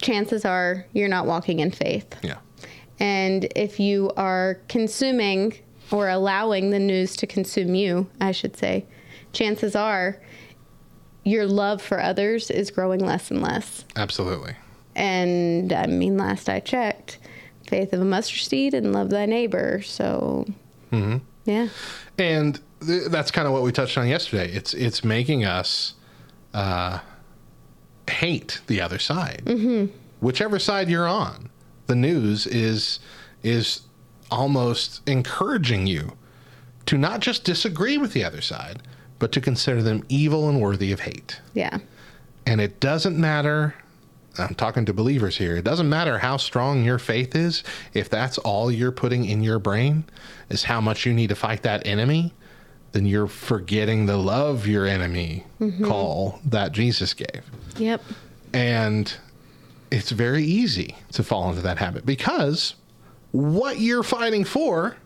[0.00, 2.06] chances are you're not walking in faith.
[2.22, 2.38] Yeah.
[2.98, 5.54] And if you are consuming
[5.90, 8.86] or allowing the news to consume you, I should say,
[9.32, 10.20] chances are
[11.24, 13.84] your love for others is growing less and less.
[13.96, 14.54] Absolutely.
[14.94, 17.18] And I mean, last I checked,
[17.66, 19.82] faith of a mustard seed and love thy neighbor.
[19.82, 20.46] So,
[21.44, 21.68] yeah.
[22.18, 24.52] And th- that's kind of what we touched on yesterday.
[24.52, 25.94] It's it's making us
[26.52, 27.00] uh,
[28.08, 29.92] hate the other side, mm-hmm.
[30.20, 31.50] whichever side you're on.
[31.86, 33.00] The news is
[33.42, 33.82] is
[34.30, 36.16] almost encouraging you
[36.86, 38.82] to not just disagree with the other side,
[39.18, 41.40] but to consider them evil and worthy of hate.
[41.54, 41.78] Yeah.
[42.46, 43.74] And it doesn't matter.
[44.38, 45.56] I'm talking to believers here.
[45.56, 47.62] It doesn't matter how strong your faith is.
[47.92, 50.04] If that's all you're putting in your brain
[50.50, 52.34] is how much you need to fight that enemy,
[52.92, 55.44] then you're forgetting the love your enemy
[55.84, 57.42] call that Jesus gave.
[57.76, 58.02] Yep.
[58.52, 59.16] And
[59.90, 62.74] it's very easy to fall into that habit because
[63.32, 64.96] what you're fighting for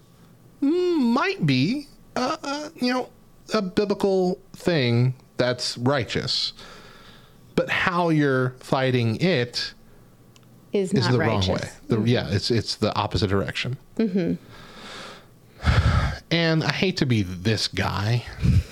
[0.61, 1.86] might be,
[2.16, 3.09] uh, uh, you know,
[3.55, 6.53] a biblical thing that's righteous.
[7.55, 9.74] But how you're fighting it
[10.72, 11.49] Is is not the righteous.
[11.49, 11.68] wrong way.
[11.88, 13.76] The, Yeah, it's it's the opposite direction.
[13.96, 14.34] Mm-hmm.
[16.30, 18.24] And I hate to be this guy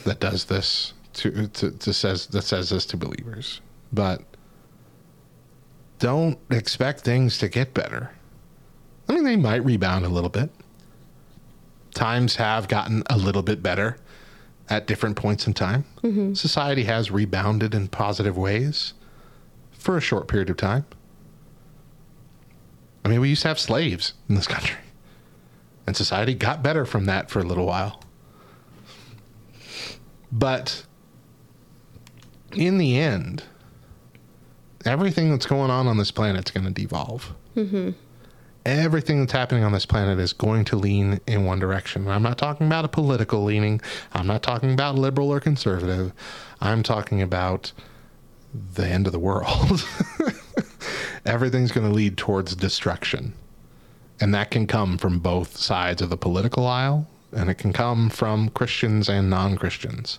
[0.04, 3.60] that does this to, to, to says that says this to believers,
[3.92, 4.22] but
[5.98, 8.10] don't expect things to get better.
[9.08, 10.50] I mean, they might rebound a little bit,
[11.94, 13.96] times have gotten a little bit better
[14.68, 15.84] at different points in time.
[16.02, 16.34] Mm-hmm.
[16.34, 18.94] Society has rebounded in positive ways
[19.72, 20.84] for a short period of time.
[23.04, 24.78] I mean, we used to have slaves in this country,
[25.86, 28.02] and society got better from that for a little while.
[30.32, 30.84] But
[32.52, 33.44] in the end,
[34.84, 37.32] everything that's going on on this planet is going to devolve.
[37.56, 37.90] Mm-hmm.
[38.66, 42.08] Everything that's happening on this planet is going to lean in one direction.
[42.08, 43.80] I'm not talking about a political leaning.
[44.12, 46.12] I'm not talking about liberal or conservative.
[46.60, 47.70] I'm talking about
[48.74, 49.86] the end of the world.
[51.24, 53.34] Everything's going to lead towards destruction.
[54.18, 58.10] And that can come from both sides of the political aisle, and it can come
[58.10, 60.18] from Christians and non Christians,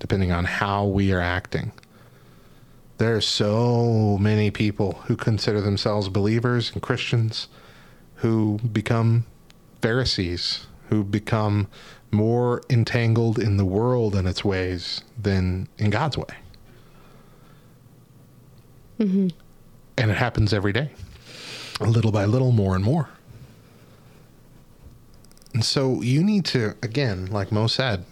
[0.00, 1.70] depending on how we are acting.
[2.98, 7.46] There are so many people who consider themselves believers and Christians
[8.16, 9.26] who become
[9.82, 11.68] Pharisees, who become
[12.10, 16.36] more entangled in the world and its ways than in God's way.
[18.98, 19.28] Mm-hmm.
[19.98, 20.90] And it happens every day,
[21.80, 23.10] little by little, more and more.
[25.52, 28.04] And so you need to, again, like Mo said,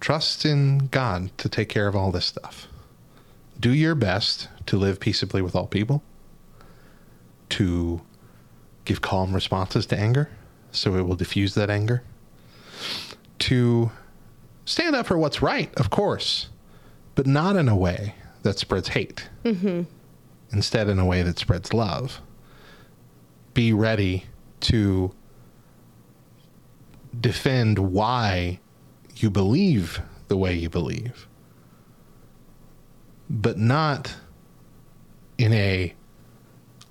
[0.00, 2.68] trust in God to take care of all this stuff.
[3.58, 6.02] Do your best to live peaceably with all people,
[7.50, 8.02] to
[8.86, 10.30] give calm responses to anger
[10.70, 12.02] so it will diffuse that anger,
[13.38, 13.90] to
[14.64, 16.48] stand up for what's right, of course,
[17.14, 19.28] but not in a way that spreads hate.
[19.44, 19.82] Mm-hmm.
[20.52, 22.20] Instead, in a way that spreads love.
[23.54, 24.24] Be ready
[24.60, 25.12] to
[27.18, 28.60] defend why
[29.16, 31.26] you believe the way you believe,
[33.30, 34.14] but not
[35.38, 35.94] in a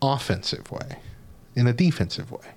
[0.02, 0.98] offensive way,
[1.56, 2.54] in a defensive way.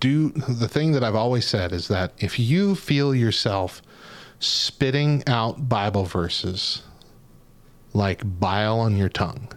[0.00, 3.80] Do the thing that I've always said is that if you feel yourself
[4.38, 6.82] spitting out Bible verses
[7.94, 9.48] like bile on your tongue,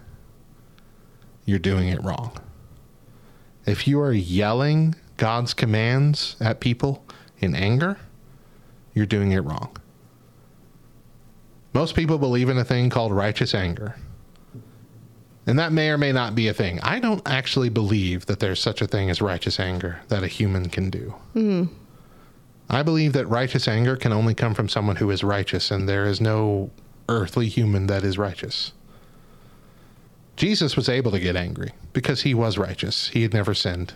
[1.44, 2.36] you're doing it wrong.
[3.66, 7.04] If you are yelling God's commands at people
[7.38, 7.98] in anger,
[8.94, 9.76] you're doing it wrong.
[11.72, 13.96] Most people believe in a thing called righteous anger.
[15.50, 16.78] And that may or may not be a thing.
[16.80, 20.68] I don't actually believe that there's such a thing as righteous anger that a human
[20.68, 21.16] can do.
[21.32, 21.64] Hmm.
[22.68, 26.06] I believe that righteous anger can only come from someone who is righteous, and there
[26.06, 26.70] is no
[27.08, 28.74] earthly human that is righteous.
[30.36, 33.08] Jesus was able to get angry because he was righteous.
[33.08, 33.94] He had never sinned.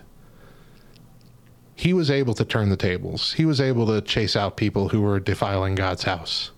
[1.77, 3.35] He was able to turn the tables.
[3.35, 6.51] He was able to chase out people who were defiling God's house.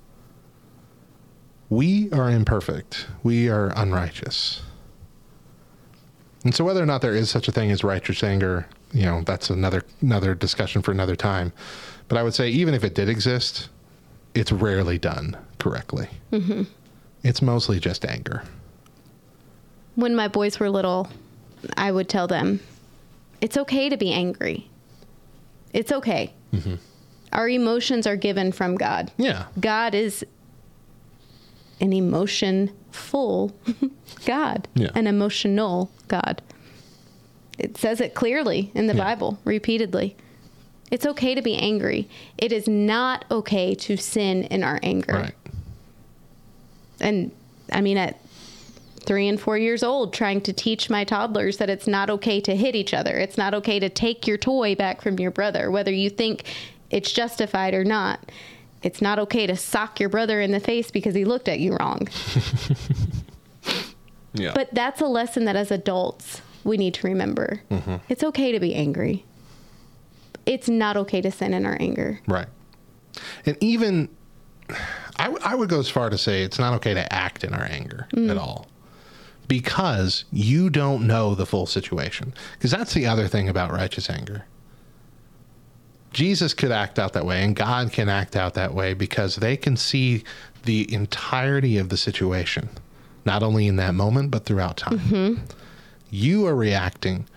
[1.69, 3.09] We are imperfect.
[3.23, 4.63] We are unrighteous.
[6.47, 9.21] And so whether or not there is such a thing as righteous anger, you know,
[9.23, 11.53] that's another another discussion for another time.
[12.07, 13.69] But I would say even if it did exist,
[14.33, 16.09] it's rarely done correctly.
[16.31, 16.63] Mm-hmm.
[17.25, 18.45] It's mostly just anger.
[19.97, 21.09] When my boys were little,
[21.77, 22.61] I would tell them,
[23.41, 24.71] it's okay to be angry.
[25.73, 26.33] It's okay.
[26.53, 26.77] Mm-hmm.
[27.33, 29.11] Our emotions are given from God.
[29.17, 29.47] Yeah.
[29.59, 30.25] God is
[31.81, 31.93] an
[32.97, 33.53] emotion-full
[34.25, 34.91] God, Yeah.
[34.95, 36.43] an emotional God.
[37.59, 39.05] It says it clearly in the Yeah.
[39.05, 40.17] Bible repeatedly.
[40.91, 42.09] It's okay to be angry.
[42.39, 45.13] It is not okay to sin in our anger.
[45.15, 45.35] Right.
[47.01, 47.33] And
[47.73, 48.21] I mean, at
[49.01, 52.55] three and four years old, trying to teach my toddlers that it's not okay to
[52.55, 53.17] hit each other.
[53.19, 56.45] It's not okay to take your toy back from your brother, whether you think
[56.91, 58.31] it's justified or not.
[58.87, 61.77] It's not okay to sock your brother in the face because he looked at you
[61.77, 62.09] wrong.
[64.39, 64.53] Yeah.
[64.55, 67.63] But that's a lesson that as adults we need to remember.
[67.71, 67.97] Mm-hmm.
[68.09, 69.25] It's okay to be angry.
[70.45, 72.21] It's not okay to sin in our anger.
[72.27, 72.49] Right.
[73.45, 74.09] And even,
[75.17, 77.55] I, w- I would go as far to say it's not okay to act in
[77.55, 78.31] our anger mm.
[78.31, 78.67] at all
[79.49, 82.35] because you don't know the full situation.
[82.55, 84.45] Because that's the other thing about righteous anger.
[86.17, 89.55] Jesus could act out that way, and God can act out that way because they
[89.55, 90.25] can see
[90.65, 92.71] the entirety of the situation,
[93.27, 94.99] not only in that moment, but throughout time.
[94.99, 95.45] Mm-hmm.
[96.09, 97.29] You are reacting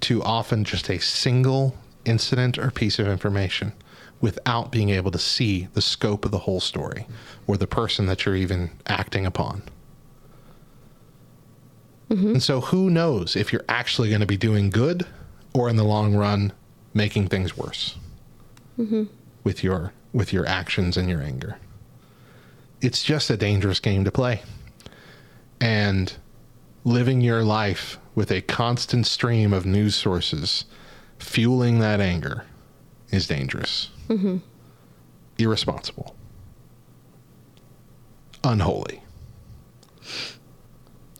[0.00, 1.74] to often just a single
[2.04, 3.72] incident or piece of information
[4.20, 7.06] without being able to see the scope of the whole story
[7.46, 9.62] or the person that you're even acting upon.
[12.10, 12.32] Mm-hmm.
[12.32, 15.06] And so, who knows if you're actually going to be doing good
[15.54, 16.52] or in the long run
[16.92, 17.96] making things worse
[19.44, 21.58] with your with your actions and your anger.
[22.80, 24.42] It's just a dangerous game to play.
[25.60, 26.12] And
[26.84, 30.64] living your life with a constant stream of news sources
[31.18, 32.44] fueling that anger
[33.10, 34.36] is dangerous, Mm-hmm.
[35.38, 36.14] irresponsible,
[38.44, 39.02] unholy.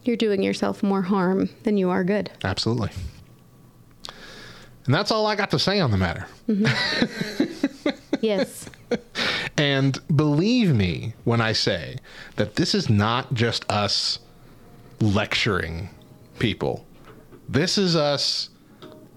[0.05, 2.31] You're doing yourself more harm than you are good.
[2.45, 2.91] Absolutely.
[4.89, 6.27] And that's all I got to say on the matter.
[6.49, 7.91] Mm-hmm.
[8.21, 8.69] Yes.
[9.57, 11.99] And believe me when I say
[12.35, 14.19] that this is not just us
[15.01, 15.91] lecturing
[16.41, 16.85] people.
[17.49, 18.51] This is us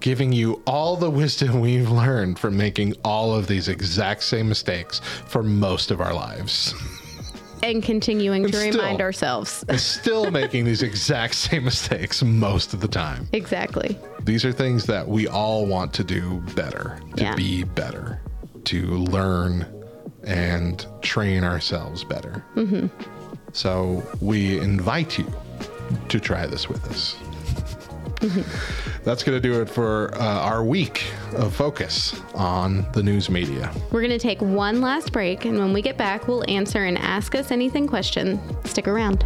[0.02, 5.00] giving you all the wisdom we've learned from making all of these exact same mistakes
[5.26, 6.76] for most of our lives.
[7.64, 8.72] And continuing to Still.
[8.72, 9.64] remind ourselves.
[9.82, 13.28] Still making these exact same mistakes most of the time.
[13.34, 13.98] Exactly.
[14.24, 17.36] These are things that we all want to do better, to Yeah.
[17.36, 18.22] be better,
[18.66, 19.66] to learn
[20.24, 22.44] and train ourselves better.
[22.56, 22.88] Mm-hmm.
[23.54, 25.26] So we invite you
[26.10, 27.16] to try this with us.
[29.04, 33.72] That's going to do it for uh, our week of focus on the news media.
[33.92, 36.98] We're going to take one last break, and when we get back, we'll answer an
[36.98, 38.40] Ask Us Anything question.
[38.66, 39.26] Stick around.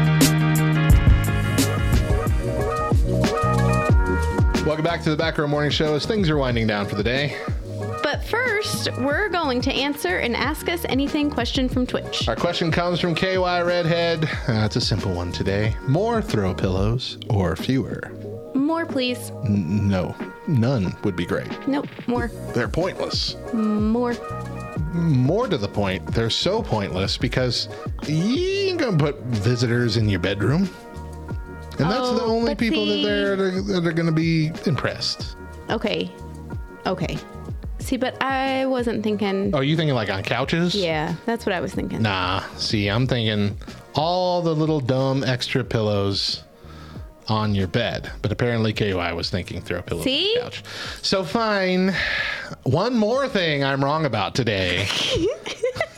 [4.71, 7.03] Welcome back to the Back Row Morning Show as things are winding down for the
[7.03, 7.37] day.
[8.01, 12.25] But first, we're going to answer an Ask Us Anything question from Twitch.
[12.29, 14.23] Our question comes from KY Redhead.
[14.23, 15.75] Uh, it's a simple one today.
[15.89, 18.13] More throw pillows or fewer?
[18.53, 19.31] More, please.
[19.43, 20.15] N- no,
[20.47, 21.67] none would be great.
[21.67, 22.31] Nope, more.
[22.53, 23.35] They're pointless.
[23.51, 24.15] More.
[24.93, 27.67] More to the point, they're so pointless because
[28.07, 30.69] you ain't gonna put visitors in your bedroom.
[31.81, 35.35] And that's the Oh, only people see- that they're that are gonna be impressed.
[35.69, 36.11] Okay.
[36.85, 37.17] Okay.
[37.79, 39.51] See, but I wasn't thinking.
[39.55, 40.75] Oh, you thinking like on couches?
[40.75, 42.01] Yeah, that's what I was thinking.
[42.01, 43.57] Nah, see, I'm thinking
[43.95, 46.43] all the little dumb extra pillows
[47.27, 48.11] on your bed.
[48.21, 50.29] But apparently KY was thinking throw pillows See?
[50.29, 50.63] on the couch.
[51.01, 51.93] So fine.
[52.63, 54.87] One more thing I'm wrong about today.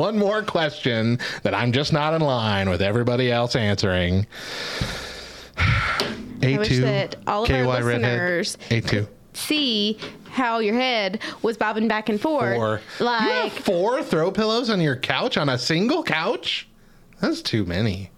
[0.00, 4.26] One more question that I'm just not in line with everybody else answering.
[5.56, 8.00] A2 I wish that all of KY our redhead.
[8.00, 9.98] listeners A2 see
[10.30, 12.56] how your head was bobbing back and forth.
[12.56, 12.80] Four.
[12.98, 16.66] you Like, four throw pillows on your couch on a single couch?
[17.20, 18.10] That's too many.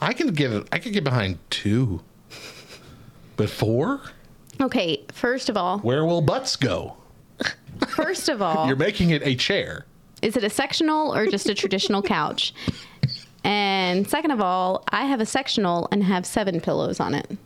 [0.00, 2.02] I can get I could get behind two.
[3.36, 4.00] But four?
[4.60, 6.98] okay, first of all, Where will butts go?
[7.88, 9.86] first of all, You're making it a chair.
[10.22, 12.52] Is it a sectional or just a traditional couch?
[13.44, 17.38] And second of all, I have a sectional and have seven pillows on it.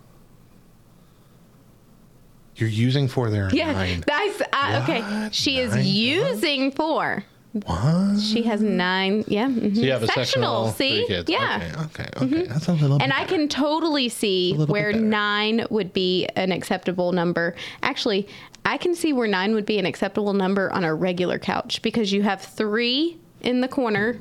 [2.56, 3.48] You're using four there.
[3.52, 4.04] Yeah, Nine.
[4.06, 5.28] that's uh, okay.
[5.32, 7.24] She is Nine using four.
[7.52, 8.20] What?
[8.20, 9.24] She has nine.
[9.26, 9.74] Yeah, mhm.
[9.74, 10.68] So you have a sectional.
[10.68, 11.60] See, yeah.
[11.60, 11.80] Mm-hmm.
[11.86, 12.02] Okay.
[12.16, 12.24] Okay.
[12.36, 12.46] Okay.
[12.46, 13.02] That's a little.
[13.02, 17.56] And I can totally see where nine would be an acceptable number.
[17.82, 18.28] Actually,
[18.64, 22.12] I can see where nine would be an acceptable number on a regular couch because
[22.12, 24.18] you have three in the corner,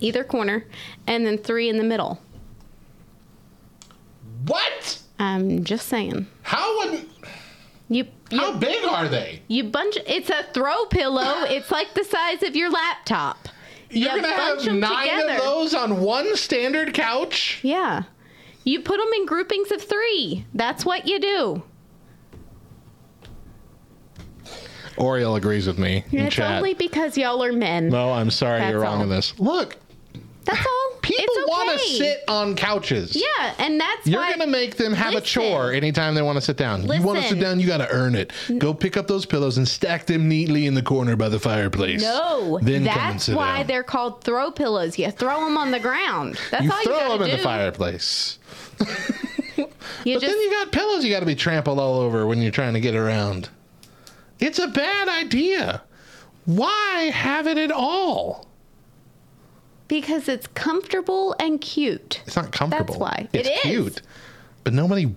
[0.00, 0.64] either corner,
[1.06, 2.18] and then three in the middle.
[4.46, 5.00] What?
[5.18, 6.26] I'm just saying.
[6.42, 7.06] How would?
[8.30, 9.42] You How big are they?
[9.48, 9.96] you bunch.
[10.06, 11.44] It's a throw pillow.
[11.48, 13.48] It's like the size of your laptop.
[13.90, 15.32] You're You gonna have nine together.
[15.34, 17.60] of those on one standard couch?
[17.62, 18.04] Yeah.
[18.64, 20.46] You put them in groupings of three.
[20.54, 21.62] That's what you do.
[24.96, 26.56] Oriel agrees with me in it's chat.
[26.58, 27.88] only because y'all are men.
[27.88, 29.02] no, I'm sorry, That's you're wrong all.
[29.02, 29.38] on this.
[29.38, 29.76] Look,
[30.44, 30.80] That's all.
[31.16, 31.50] people okay.
[31.50, 33.14] want to sit on couches.
[33.16, 36.42] Yeah, and that's You're why gonna make them have a chore anytime they want to
[36.42, 36.82] sit down.
[36.90, 38.32] You want to sit down, you got to earn it.
[38.58, 42.02] Go pick up those pillows and stack them neatly in the corner by the fireplace.
[42.02, 43.66] No, then come and that's sit why down.
[43.66, 44.98] they're called throw pillows.
[44.98, 46.38] You throw them on the ground.
[46.50, 47.36] That's You all throw you gotta them in do.
[47.36, 48.38] the fireplace.
[50.04, 52.42] You But just then you got pillows you got to be trampled all over when
[52.42, 53.48] you're trying to get around.
[54.40, 55.82] It's a bad idea.
[56.44, 58.46] Why have it at all?
[59.88, 62.22] Because it's comfortable and cute.
[62.26, 62.86] It's not comfortable.
[62.94, 63.28] That's why.
[63.32, 63.60] It's It is.
[63.62, 64.02] cute.
[64.64, 65.12] but nobody,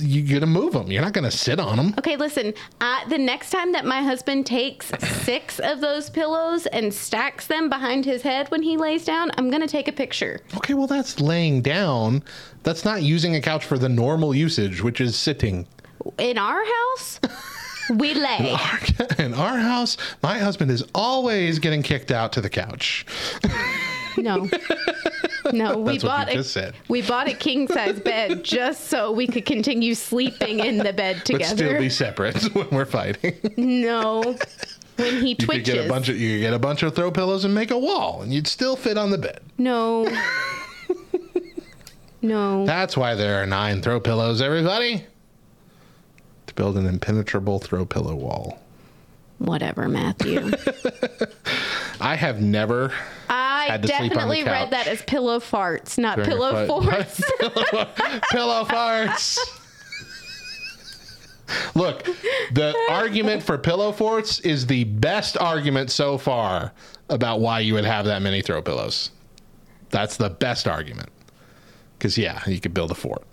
[0.00, 0.90] you're gonna move them.
[0.90, 1.94] You're not gonna sit on them.
[1.98, 2.52] Okay, listen.
[2.80, 4.90] Uh, the next time that my husband takes
[5.22, 9.50] six of those pillows and stacks them behind his head when he lays down, I'm
[9.50, 10.40] gonna take a picture.
[10.56, 12.24] Okay, well that's laying down.
[12.64, 15.66] That's not using a couch for the normal usage, which is sitting.
[16.18, 17.20] In our house,
[17.96, 18.56] we lay.
[19.18, 23.06] In our house, my husband is always getting kicked out to the couch.
[24.16, 24.48] No.
[25.52, 26.74] No, we That's what bought you a just said.
[26.88, 31.24] we bought a king size bed just so we could continue sleeping in the bed
[31.24, 31.54] together.
[31.54, 33.36] But still be separate when we're fighting.
[33.56, 34.36] no.
[34.96, 37.12] When he You could get a bunch of you could get a bunch of throw
[37.12, 39.40] pillows and make a wall, and you'd still fit on the bed.
[39.56, 40.08] no.
[42.20, 42.66] no.
[42.66, 45.04] That's why there are nine throw pillows, everybody.
[46.48, 48.58] To build an impenetrable throw pillow wall.
[49.38, 50.50] Whatever, Matthew.
[52.00, 52.92] I have never
[53.28, 56.66] I Had to sleep on the definitely read that as pillow farts, not during pillow
[56.66, 57.06] fight.
[57.06, 57.22] forts.
[58.32, 59.38] pillow farts.
[61.74, 62.04] Look,
[62.52, 66.72] the argument for pillow forts is the best argument so far
[67.10, 69.10] about why you would have that many throw pillows.
[69.90, 71.10] That's the best argument.
[71.98, 73.24] Because, yeah, you could build a fort.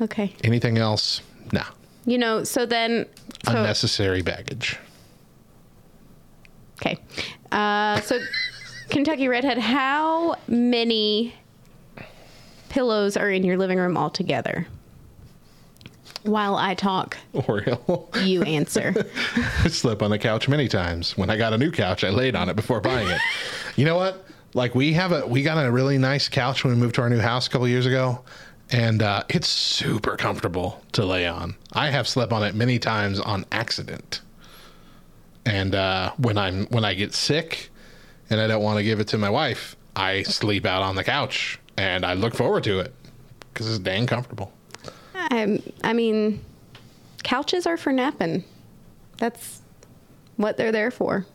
[0.00, 0.34] okay.
[0.42, 1.22] Anything else?
[2.06, 3.06] You know, so then
[3.44, 4.78] so, Unnecessary baggage.
[6.80, 6.98] Okay.
[7.52, 8.18] Uh, so,
[8.88, 11.34] Kentucky Redhead, how many
[12.70, 14.66] pillows are in your living room altogether?
[16.22, 18.10] While I talk, Oriole.
[18.22, 18.94] you answer.
[19.64, 21.16] I slept on the couch many times.
[21.16, 23.20] When I got a new couch, I laid on it before buying it.
[23.76, 24.26] you know what?
[24.52, 27.08] Like we have a we got a really nice couch when we moved to our
[27.08, 28.22] new house a couple years ago,
[28.72, 31.56] and uh, it's super comfortable to lay on.
[31.72, 34.20] I have slept on it many times on accident.
[35.44, 37.70] And uh, when I'm when I get sick,
[38.28, 41.04] and I don't want to give it to my wife, I sleep out on the
[41.04, 42.94] couch, and I look forward to it
[43.52, 44.52] because it's dang comfortable.
[45.14, 46.44] I, I mean,
[47.22, 48.44] couches are for napping.
[49.18, 49.60] That's
[50.36, 51.26] what they're there for.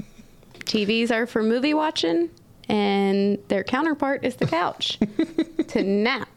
[0.60, 2.30] TVs are for movie watching,
[2.68, 4.98] and their counterpart is the couch
[5.68, 6.28] to nap.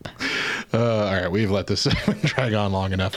[0.73, 1.83] Uh, all right, we've let this
[2.23, 3.15] drag on long enough.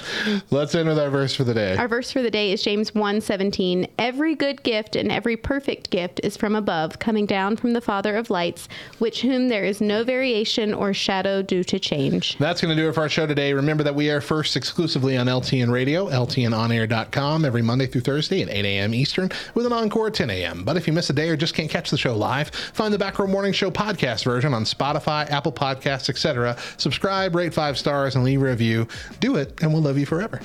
[0.51, 1.77] Let's end with our verse for the day.
[1.77, 3.89] Our verse for the day is James 1:17.
[3.99, 8.17] Every good gift and every perfect gift is from above, coming down from the Father
[8.17, 8.69] of lights,
[8.99, 12.37] which whom there is no variation or shadow due to change.
[12.39, 13.53] That's going to do it for our show today.
[13.53, 18.49] Remember that we air first exclusively on LTN Radio, LTNOnAir.com, every Monday through Thursday at
[18.49, 18.95] 8 a.m.
[18.95, 20.65] Eastern, with an encore at 10 a.m.
[20.65, 22.99] But if you miss a day or just can't catch the show live, find the
[23.05, 26.57] Back Row Morning Show podcast version on Spotify, Apple Podcasts, etc.
[26.79, 28.89] Subscribe, rate five stars, and leave a review.
[29.21, 30.41] Do it, and we'll love you forever.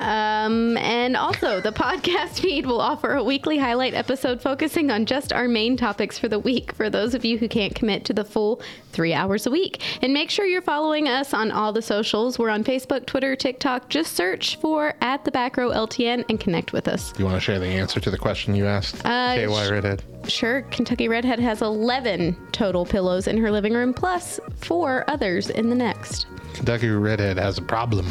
[0.00, 5.32] Um, and also, the podcast feed will offer a weekly highlight episode focusing on just
[5.32, 8.24] our main topics for the week for those of you who can't commit to the
[8.24, 8.62] full
[8.92, 9.82] three hours a week.
[10.02, 12.38] And make sure you're following us on all the socials.
[12.38, 13.88] We're on Facebook, Twitter, TikTok.
[13.88, 17.12] Just search for at the back row LTN and connect with us.
[17.18, 19.04] You want to share the answer to the question you asked?
[19.04, 20.02] Uh, KY Redhead.
[20.28, 25.68] Sure, Kentucky Redhead has 11 total pillows in her living room, plus four others in
[25.68, 26.26] the next.
[26.54, 28.06] Kentucky Redhead has a problem.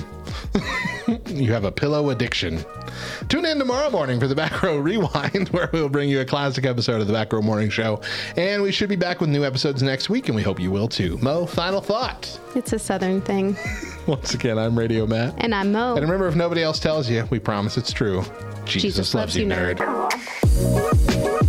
[1.28, 2.64] you have a pillow addiction.
[3.28, 6.66] Tune in tomorrow morning for the Back Row Rewind, where we'll bring you a classic
[6.66, 8.02] episode of the Back Row Morning Show.
[8.38, 10.88] And we should be back with new episodes next week, and we hope you will
[10.88, 11.18] too.
[11.18, 12.40] Mo, final thought.
[12.56, 13.58] It's a southern thing.
[14.08, 15.36] Once again, I'm Radio Matt.
[15.38, 15.96] And I'm Mo.
[15.96, 18.24] And remember, if nobody else tells you, we promise it's true.
[18.66, 19.80] Jesus, loves, you, nerd.
[21.24, 21.49] Work